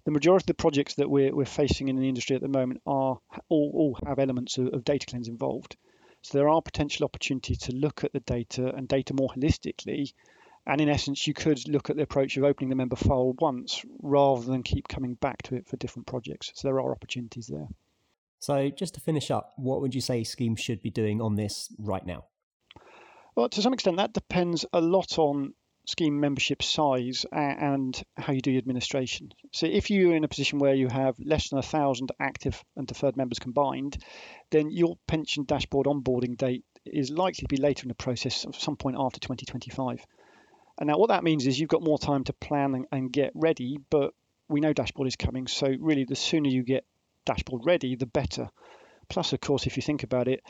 The 0.04 0.10
majority 0.10 0.44
of 0.44 0.46
the 0.46 0.54
projects 0.54 0.94
that 0.94 1.10
we're, 1.10 1.34
we're 1.34 1.44
facing 1.44 1.88
in 1.88 1.96
the 1.96 2.08
industry 2.08 2.36
at 2.36 2.42
the 2.42 2.48
moment 2.48 2.82
are 2.86 3.18
all, 3.48 3.70
all 3.74 3.98
have 4.06 4.18
elements 4.18 4.58
of, 4.58 4.68
of 4.68 4.84
data 4.84 5.06
cleanse 5.06 5.28
involved. 5.28 5.76
So 6.22 6.38
there 6.38 6.48
are 6.48 6.62
potential 6.62 7.04
opportunities 7.04 7.58
to 7.58 7.72
look 7.72 8.04
at 8.04 8.12
the 8.12 8.20
data 8.20 8.72
and 8.74 8.86
data 8.86 9.14
more 9.14 9.30
holistically 9.30 10.12
and 10.66 10.80
in 10.80 10.88
essence, 10.88 11.26
you 11.26 11.34
could 11.34 11.68
look 11.68 11.90
at 11.90 11.96
the 11.96 12.02
approach 12.02 12.36
of 12.36 12.44
opening 12.44 12.70
the 12.70 12.76
member 12.76 12.96
file 12.96 13.34
once 13.40 13.84
rather 14.00 14.44
than 14.46 14.62
keep 14.62 14.86
coming 14.86 15.14
back 15.14 15.42
to 15.42 15.56
it 15.56 15.66
for 15.66 15.76
different 15.76 16.06
projects. 16.06 16.52
So 16.54 16.68
there 16.68 16.80
are 16.80 16.92
opportunities 16.92 17.48
there. 17.48 17.68
So 18.38 18.70
just 18.70 18.94
to 18.94 19.00
finish 19.00 19.30
up, 19.30 19.52
what 19.56 19.80
would 19.80 19.94
you 19.94 20.00
say 20.00 20.22
schemes 20.22 20.60
should 20.60 20.82
be 20.82 20.90
doing 20.90 21.20
on 21.20 21.34
this 21.34 21.68
right 21.78 22.04
now? 22.04 22.26
Well, 23.34 23.48
to 23.48 23.62
some 23.62 23.72
extent, 23.72 23.96
that 23.96 24.12
depends 24.12 24.66
a 24.72 24.80
lot 24.80 25.18
on 25.18 25.54
scheme 25.86 26.20
membership 26.20 26.62
size 26.62 27.26
and 27.32 28.00
how 28.16 28.32
you 28.32 28.40
do 28.40 28.50
your 28.50 28.58
administration. 28.58 29.32
So 29.52 29.66
if 29.66 29.90
you're 29.90 30.14
in 30.14 30.24
a 30.24 30.28
position 30.28 30.58
where 30.58 30.74
you 30.74 30.88
have 30.88 31.18
less 31.18 31.48
than 31.48 31.58
a 31.58 31.62
thousand 31.62 32.12
active 32.20 32.62
and 32.76 32.86
deferred 32.86 33.16
members 33.16 33.38
combined, 33.38 33.96
then 34.50 34.70
your 34.70 34.96
pension 35.06 35.44
dashboard 35.44 35.86
onboarding 35.86 36.36
date 36.36 36.64
is 36.84 37.10
likely 37.10 37.42
to 37.42 37.48
be 37.48 37.56
later 37.56 37.84
in 37.84 37.88
the 37.88 37.94
process, 37.94 38.44
at 38.44 38.54
some 38.54 38.76
point 38.76 38.96
after 38.98 39.18
2025. 39.18 40.04
And 40.78 40.88
now 40.88 40.98
what 40.98 41.08
that 41.08 41.24
means 41.24 41.46
is 41.46 41.58
you've 41.58 41.68
got 41.68 41.82
more 41.82 41.98
time 41.98 42.24
to 42.24 42.32
plan 42.34 42.74
and, 42.74 42.86
and 42.92 43.12
get 43.12 43.32
ready, 43.34 43.78
but 43.90 44.14
we 44.48 44.60
know 44.60 44.72
dashboard 44.72 45.08
is 45.08 45.16
coming. 45.16 45.46
So 45.46 45.74
really 45.80 46.04
the 46.04 46.16
sooner 46.16 46.48
you 46.48 46.62
get 46.62 46.84
dashboard 47.24 47.62
ready, 47.64 47.96
the 47.96 48.06
better. 48.06 48.50
Plus, 49.08 49.32
of 49.32 49.40
course, 49.40 49.66
if 49.66 49.76
you 49.76 49.82
think 49.82 50.02
about 50.02 50.28
it, 50.28 50.42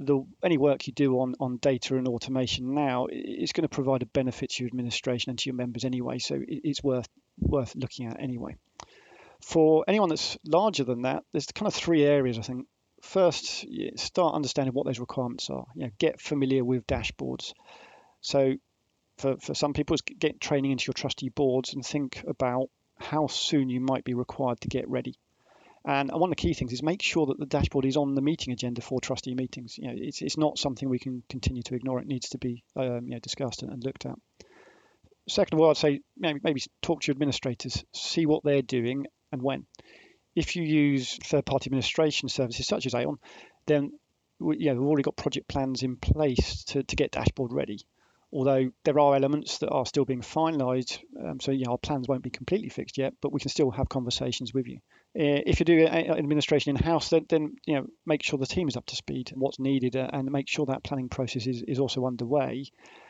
the 0.00 0.24
any 0.42 0.56
work 0.56 0.86
you 0.86 0.92
do 0.94 1.20
on 1.20 1.34
on 1.38 1.58
data 1.58 1.96
and 1.96 2.08
automation 2.08 2.74
now 2.74 3.06
is 3.10 3.52
going 3.52 3.62
to 3.62 3.68
provide 3.68 4.02
a 4.02 4.06
benefit 4.06 4.50
to 4.50 4.64
your 4.64 4.68
administration 4.68 5.30
and 5.30 5.38
to 5.38 5.50
your 5.50 5.56
members 5.56 5.84
anyway. 5.84 6.18
So 6.18 6.40
it's 6.48 6.82
worth 6.82 7.08
worth 7.38 7.76
looking 7.76 8.06
at 8.06 8.20
anyway. 8.20 8.56
For 9.42 9.84
anyone 9.86 10.08
that's 10.08 10.38
larger 10.46 10.84
than 10.84 11.02
that, 11.02 11.22
there's 11.32 11.46
kind 11.46 11.66
of 11.66 11.74
three 11.74 12.04
areas 12.04 12.38
I 12.38 12.42
think. 12.42 12.66
First, 13.02 13.64
start 13.96 14.34
understanding 14.34 14.74
what 14.74 14.84
those 14.84 14.98
requirements 14.98 15.48
are. 15.48 15.64
You 15.74 15.84
know, 15.84 15.90
get 15.98 16.20
familiar 16.20 16.64
with 16.64 16.86
dashboards. 16.86 17.54
So 18.20 18.54
for, 19.16 19.36
for 19.38 19.54
some 19.54 19.72
people 19.72 19.94
is 19.94 20.02
get 20.02 20.40
training 20.40 20.72
into 20.72 20.88
your 20.88 20.94
trustee 20.94 21.30
boards 21.30 21.72
and 21.72 21.84
think 21.84 22.22
about 22.26 22.68
how 22.98 23.26
soon 23.26 23.70
you 23.70 23.80
might 23.80 24.04
be 24.04 24.12
required 24.12 24.60
to 24.62 24.68
get 24.68 24.88
ready. 24.88 25.14
And 25.84 26.10
one 26.12 26.30
of 26.30 26.36
the 26.36 26.42
key 26.42 26.52
things 26.52 26.72
is 26.72 26.82
make 26.82 27.00
sure 27.00 27.26
that 27.26 27.38
the 27.38 27.46
dashboard 27.46 27.86
is 27.86 27.96
on 27.96 28.14
the 28.14 28.20
meeting 28.20 28.52
agenda 28.52 28.82
for 28.82 29.00
trustee 29.00 29.34
meetings. 29.34 29.78
You 29.78 29.88
know, 29.88 29.94
it's, 29.96 30.20
it's 30.20 30.36
not 30.36 30.58
something 30.58 30.88
we 30.88 30.98
can 30.98 31.22
continue 31.28 31.62
to 31.62 31.74
ignore. 31.74 32.00
It 32.00 32.06
needs 32.06 32.30
to 32.30 32.38
be 32.38 32.62
um, 32.76 33.06
you 33.06 33.12
know, 33.12 33.18
discussed 33.18 33.62
and, 33.62 33.72
and, 33.72 33.82
looked 33.82 34.04
at. 34.04 34.14
Second 35.28 35.58
of 35.58 35.62
all, 35.62 35.70
I'd 35.70 35.76
say 35.78 36.00
maybe, 36.18 36.40
maybe 36.42 36.62
talk 36.82 37.00
to 37.00 37.06
your 37.06 37.14
administrators, 37.14 37.84
see 37.94 38.26
what 38.26 38.44
they're 38.44 38.62
doing 38.62 39.06
and 39.32 39.42
when. 39.42 39.64
If 40.34 40.54
you 40.54 40.64
use 40.64 41.18
third-party 41.24 41.68
administration 41.68 42.28
services 42.28 42.66
such 42.66 42.86
as 42.86 42.94
Aon, 42.94 43.18
then 43.66 43.92
we, 44.38 44.58
you 44.58 44.66
know, 44.66 44.80
we've 44.80 44.88
already 44.88 45.02
got 45.02 45.16
project 45.16 45.48
plans 45.48 45.82
in 45.82 45.96
place 45.96 46.64
to, 46.64 46.82
to 46.82 46.96
get 46.96 47.12
dashboard 47.12 47.52
ready 47.52 47.86
although 48.32 48.70
there 48.84 48.98
are 48.98 49.16
elements 49.16 49.58
that 49.58 49.70
are 49.70 49.86
still 49.86 50.04
being 50.04 50.20
finalised. 50.20 51.00
Um, 51.20 51.40
so, 51.40 51.50
yeah, 51.50 51.68
our 51.68 51.78
plans 51.78 52.06
won't 52.08 52.22
be 52.22 52.30
completely 52.30 52.68
fixed 52.68 52.96
yet, 52.96 53.14
but 53.20 53.32
we 53.32 53.40
can 53.40 53.48
still 53.48 53.70
have 53.70 53.88
conversations 53.88 54.54
with 54.54 54.68
you. 54.68 54.78
Uh, 55.18 55.42
if 55.44 55.58
you 55.58 55.64
do 55.64 55.84
administration 55.86 56.76
in 56.76 56.82
house, 56.82 57.10
then, 57.10 57.26
then, 57.28 57.56
you 57.66 57.74
know 57.74 57.86
make 58.06 58.22
sure 58.22 58.38
the 58.38 58.46
team 58.46 58.68
is 58.68 58.76
up 58.76 58.86
to 58.86 58.94
speed 58.94 59.32
and 59.32 59.40
what's 59.40 59.58
needed, 59.58 59.96
uh, 59.96 60.08
and 60.12 60.30
make 60.30 60.48
sure 60.48 60.66
that 60.66 60.84
planning 60.84 61.08
process 61.08 61.46
is, 61.46 61.62
is 61.66 61.80
also 61.80 62.06
underway. 62.06 62.64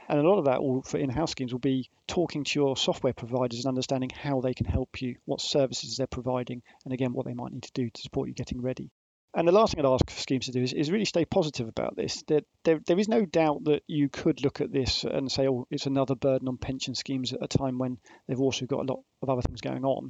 And 0.08 0.18
a 0.18 0.28
lot 0.28 0.38
of 0.38 0.46
that 0.46 0.88
for 0.90 0.98
in-house 0.98 1.30
schemes 1.30 1.52
will 1.52 1.60
be 1.60 1.88
talking 2.08 2.42
to 2.42 2.58
your 2.58 2.76
software 2.76 3.12
providers 3.12 3.60
and 3.60 3.68
understanding 3.68 4.10
how 4.10 4.40
they 4.40 4.54
can 4.54 4.66
help 4.66 5.00
you, 5.00 5.16
what 5.24 5.40
services 5.40 5.96
they're 5.96 6.06
providing, 6.06 6.62
and 6.84 6.94
again 6.94 7.12
what 7.12 7.26
they 7.26 7.34
might 7.34 7.52
need 7.52 7.62
to 7.64 7.72
do 7.74 7.88
to 7.90 8.02
support 8.02 8.28
you 8.28 8.34
getting 8.34 8.60
ready. 8.60 8.90
And 9.32 9.46
the 9.46 9.52
last 9.52 9.74
thing 9.74 9.84
I'd 9.84 9.88
ask 9.88 10.10
for 10.10 10.20
schemes 10.20 10.46
to 10.46 10.52
do 10.52 10.62
is, 10.62 10.72
is 10.72 10.90
really 10.90 11.04
stay 11.04 11.24
positive 11.24 11.68
about 11.68 11.94
this. 11.94 12.24
There, 12.26 12.40
there 12.64 12.98
is 12.98 13.08
no 13.08 13.24
doubt 13.24 13.64
that 13.64 13.82
you 13.86 14.08
could 14.08 14.42
look 14.42 14.60
at 14.60 14.72
this 14.72 15.04
and 15.04 15.30
say, 15.30 15.46
oh, 15.46 15.68
it's 15.70 15.86
another 15.86 16.16
burden 16.16 16.48
on 16.48 16.56
pension 16.56 16.96
schemes 16.96 17.32
at 17.32 17.38
a 17.42 17.46
time 17.46 17.78
when 17.78 17.98
they've 18.26 18.40
also 18.40 18.66
got 18.66 18.80
a 18.80 18.92
lot 18.92 19.04
of 19.22 19.30
other 19.30 19.42
things 19.42 19.60
going 19.60 19.84
on. 19.84 20.08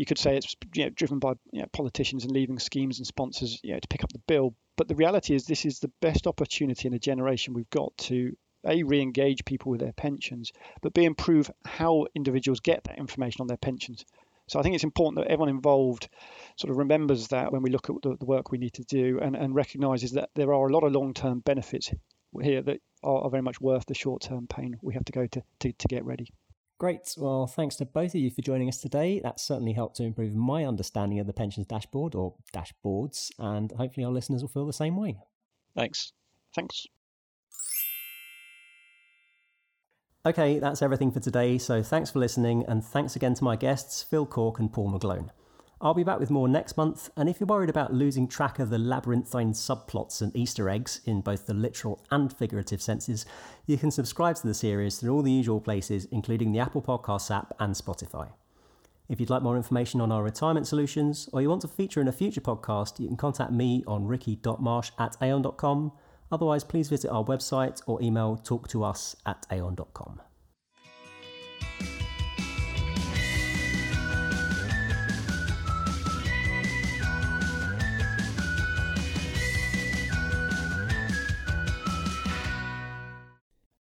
You 0.00 0.06
could 0.06 0.16
say 0.16 0.34
it's 0.34 0.56
you 0.74 0.84
know, 0.84 0.88
driven 0.88 1.18
by 1.18 1.34
you 1.52 1.60
know, 1.60 1.66
politicians 1.74 2.24
and 2.24 2.32
leaving 2.32 2.58
schemes 2.58 2.96
and 2.96 3.06
sponsors 3.06 3.60
you 3.62 3.74
know, 3.74 3.80
to 3.80 3.88
pick 3.88 4.02
up 4.02 4.10
the 4.10 4.22
bill. 4.26 4.54
But 4.78 4.88
the 4.88 4.94
reality 4.94 5.34
is, 5.34 5.44
this 5.44 5.66
is 5.66 5.78
the 5.78 5.92
best 6.00 6.26
opportunity 6.26 6.88
in 6.88 6.94
a 6.94 6.98
generation 6.98 7.52
we've 7.52 7.68
got 7.68 7.94
to 8.08 8.34
a 8.66 8.82
re-engage 8.82 9.44
people 9.44 9.70
with 9.70 9.80
their 9.80 9.92
pensions, 9.92 10.52
but 10.80 10.94
b 10.94 11.04
improve 11.04 11.50
how 11.66 12.06
individuals 12.14 12.60
get 12.60 12.82
that 12.84 12.96
information 12.96 13.42
on 13.42 13.46
their 13.46 13.58
pensions. 13.58 14.06
So 14.48 14.58
I 14.58 14.62
think 14.62 14.74
it's 14.74 14.84
important 14.84 15.18
that 15.18 15.30
everyone 15.30 15.50
involved 15.50 16.08
sort 16.56 16.70
of 16.70 16.78
remembers 16.78 17.28
that 17.28 17.52
when 17.52 17.60
we 17.60 17.68
look 17.68 17.90
at 17.90 17.96
the, 18.00 18.16
the 18.16 18.24
work 18.24 18.50
we 18.50 18.56
need 18.56 18.72
to 18.74 18.84
do 18.84 19.20
and, 19.20 19.36
and 19.36 19.54
recognises 19.54 20.12
that 20.12 20.30
there 20.34 20.54
are 20.54 20.66
a 20.66 20.72
lot 20.72 20.82
of 20.82 20.92
long-term 20.92 21.40
benefits 21.40 21.92
here 22.40 22.62
that 22.62 22.80
are, 23.02 23.24
are 23.24 23.30
very 23.30 23.42
much 23.42 23.60
worth 23.60 23.84
the 23.84 23.94
short-term 23.94 24.46
pain 24.46 24.78
we 24.80 24.94
have 24.94 25.04
to 25.04 25.12
go 25.12 25.26
to, 25.26 25.42
to, 25.58 25.72
to 25.72 25.88
get 25.88 26.06
ready. 26.06 26.32
Great. 26.80 27.14
Well, 27.18 27.46
thanks 27.46 27.76
to 27.76 27.84
both 27.84 28.14
of 28.14 28.22
you 28.22 28.30
for 28.30 28.40
joining 28.40 28.66
us 28.66 28.78
today. 28.78 29.20
That 29.22 29.38
certainly 29.38 29.74
helped 29.74 29.96
to 29.96 30.02
improve 30.02 30.34
my 30.34 30.64
understanding 30.64 31.18
of 31.18 31.26
the 31.26 31.34
pensions 31.34 31.66
dashboard 31.66 32.14
or 32.14 32.36
dashboards, 32.54 33.30
and 33.38 33.70
hopefully 33.72 34.06
our 34.06 34.10
listeners 34.10 34.40
will 34.40 34.48
feel 34.48 34.66
the 34.66 34.72
same 34.72 34.96
way. 34.96 35.18
Thanks. 35.76 36.14
Thanks. 36.54 36.86
Okay, 40.24 40.58
that's 40.58 40.80
everything 40.80 41.12
for 41.12 41.20
today. 41.20 41.58
So 41.58 41.82
thanks 41.82 42.10
for 42.10 42.18
listening, 42.18 42.64
and 42.66 42.82
thanks 42.82 43.14
again 43.14 43.34
to 43.34 43.44
my 43.44 43.56
guests, 43.56 44.02
Phil 44.02 44.24
Cork 44.24 44.58
and 44.58 44.72
Paul 44.72 44.90
McGlone. 44.90 45.28
I'll 45.82 45.94
be 45.94 46.04
back 46.04 46.20
with 46.20 46.30
more 46.30 46.46
next 46.46 46.76
month, 46.76 47.08
and 47.16 47.28
if 47.28 47.40
you're 47.40 47.46
worried 47.46 47.70
about 47.70 47.94
losing 47.94 48.28
track 48.28 48.58
of 48.58 48.68
the 48.68 48.78
labyrinthine 48.78 49.54
subplots 49.54 50.20
and 50.20 50.34
Easter 50.36 50.68
eggs 50.68 51.00
in 51.06 51.22
both 51.22 51.46
the 51.46 51.54
literal 51.54 52.04
and 52.10 52.32
figurative 52.32 52.82
senses, 52.82 53.24
you 53.66 53.78
can 53.78 53.90
subscribe 53.90 54.36
to 54.36 54.46
the 54.46 54.52
series 54.52 54.98
through 54.98 55.14
all 55.14 55.22
the 55.22 55.32
usual 55.32 55.60
places, 55.60 56.06
including 56.10 56.52
the 56.52 56.58
Apple 56.58 56.82
Podcasts 56.82 57.34
app 57.34 57.54
and 57.58 57.74
Spotify. 57.74 58.28
If 59.08 59.20
you'd 59.20 59.30
like 59.30 59.42
more 59.42 59.56
information 59.56 60.00
on 60.00 60.12
our 60.12 60.22
retirement 60.22 60.66
solutions, 60.66 61.28
or 61.32 61.40
you 61.40 61.48
want 61.48 61.62
to 61.62 61.68
feature 61.68 62.00
in 62.00 62.08
a 62.08 62.12
future 62.12 62.42
podcast, 62.42 63.00
you 63.00 63.08
can 63.08 63.16
contact 63.16 63.50
me 63.50 63.82
on 63.86 64.06
ricky.marsh 64.06 64.90
at 64.98 65.16
aon.com 65.22 65.92
Otherwise, 66.32 66.64
please 66.64 66.88
visit 66.88 67.10
our 67.10 67.24
website 67.24 67.82
or 67.86 68.00
email 68.02 68.36
talktous 68.36 69.16
at 69.26 69.46
aon.com. 69.50 70.20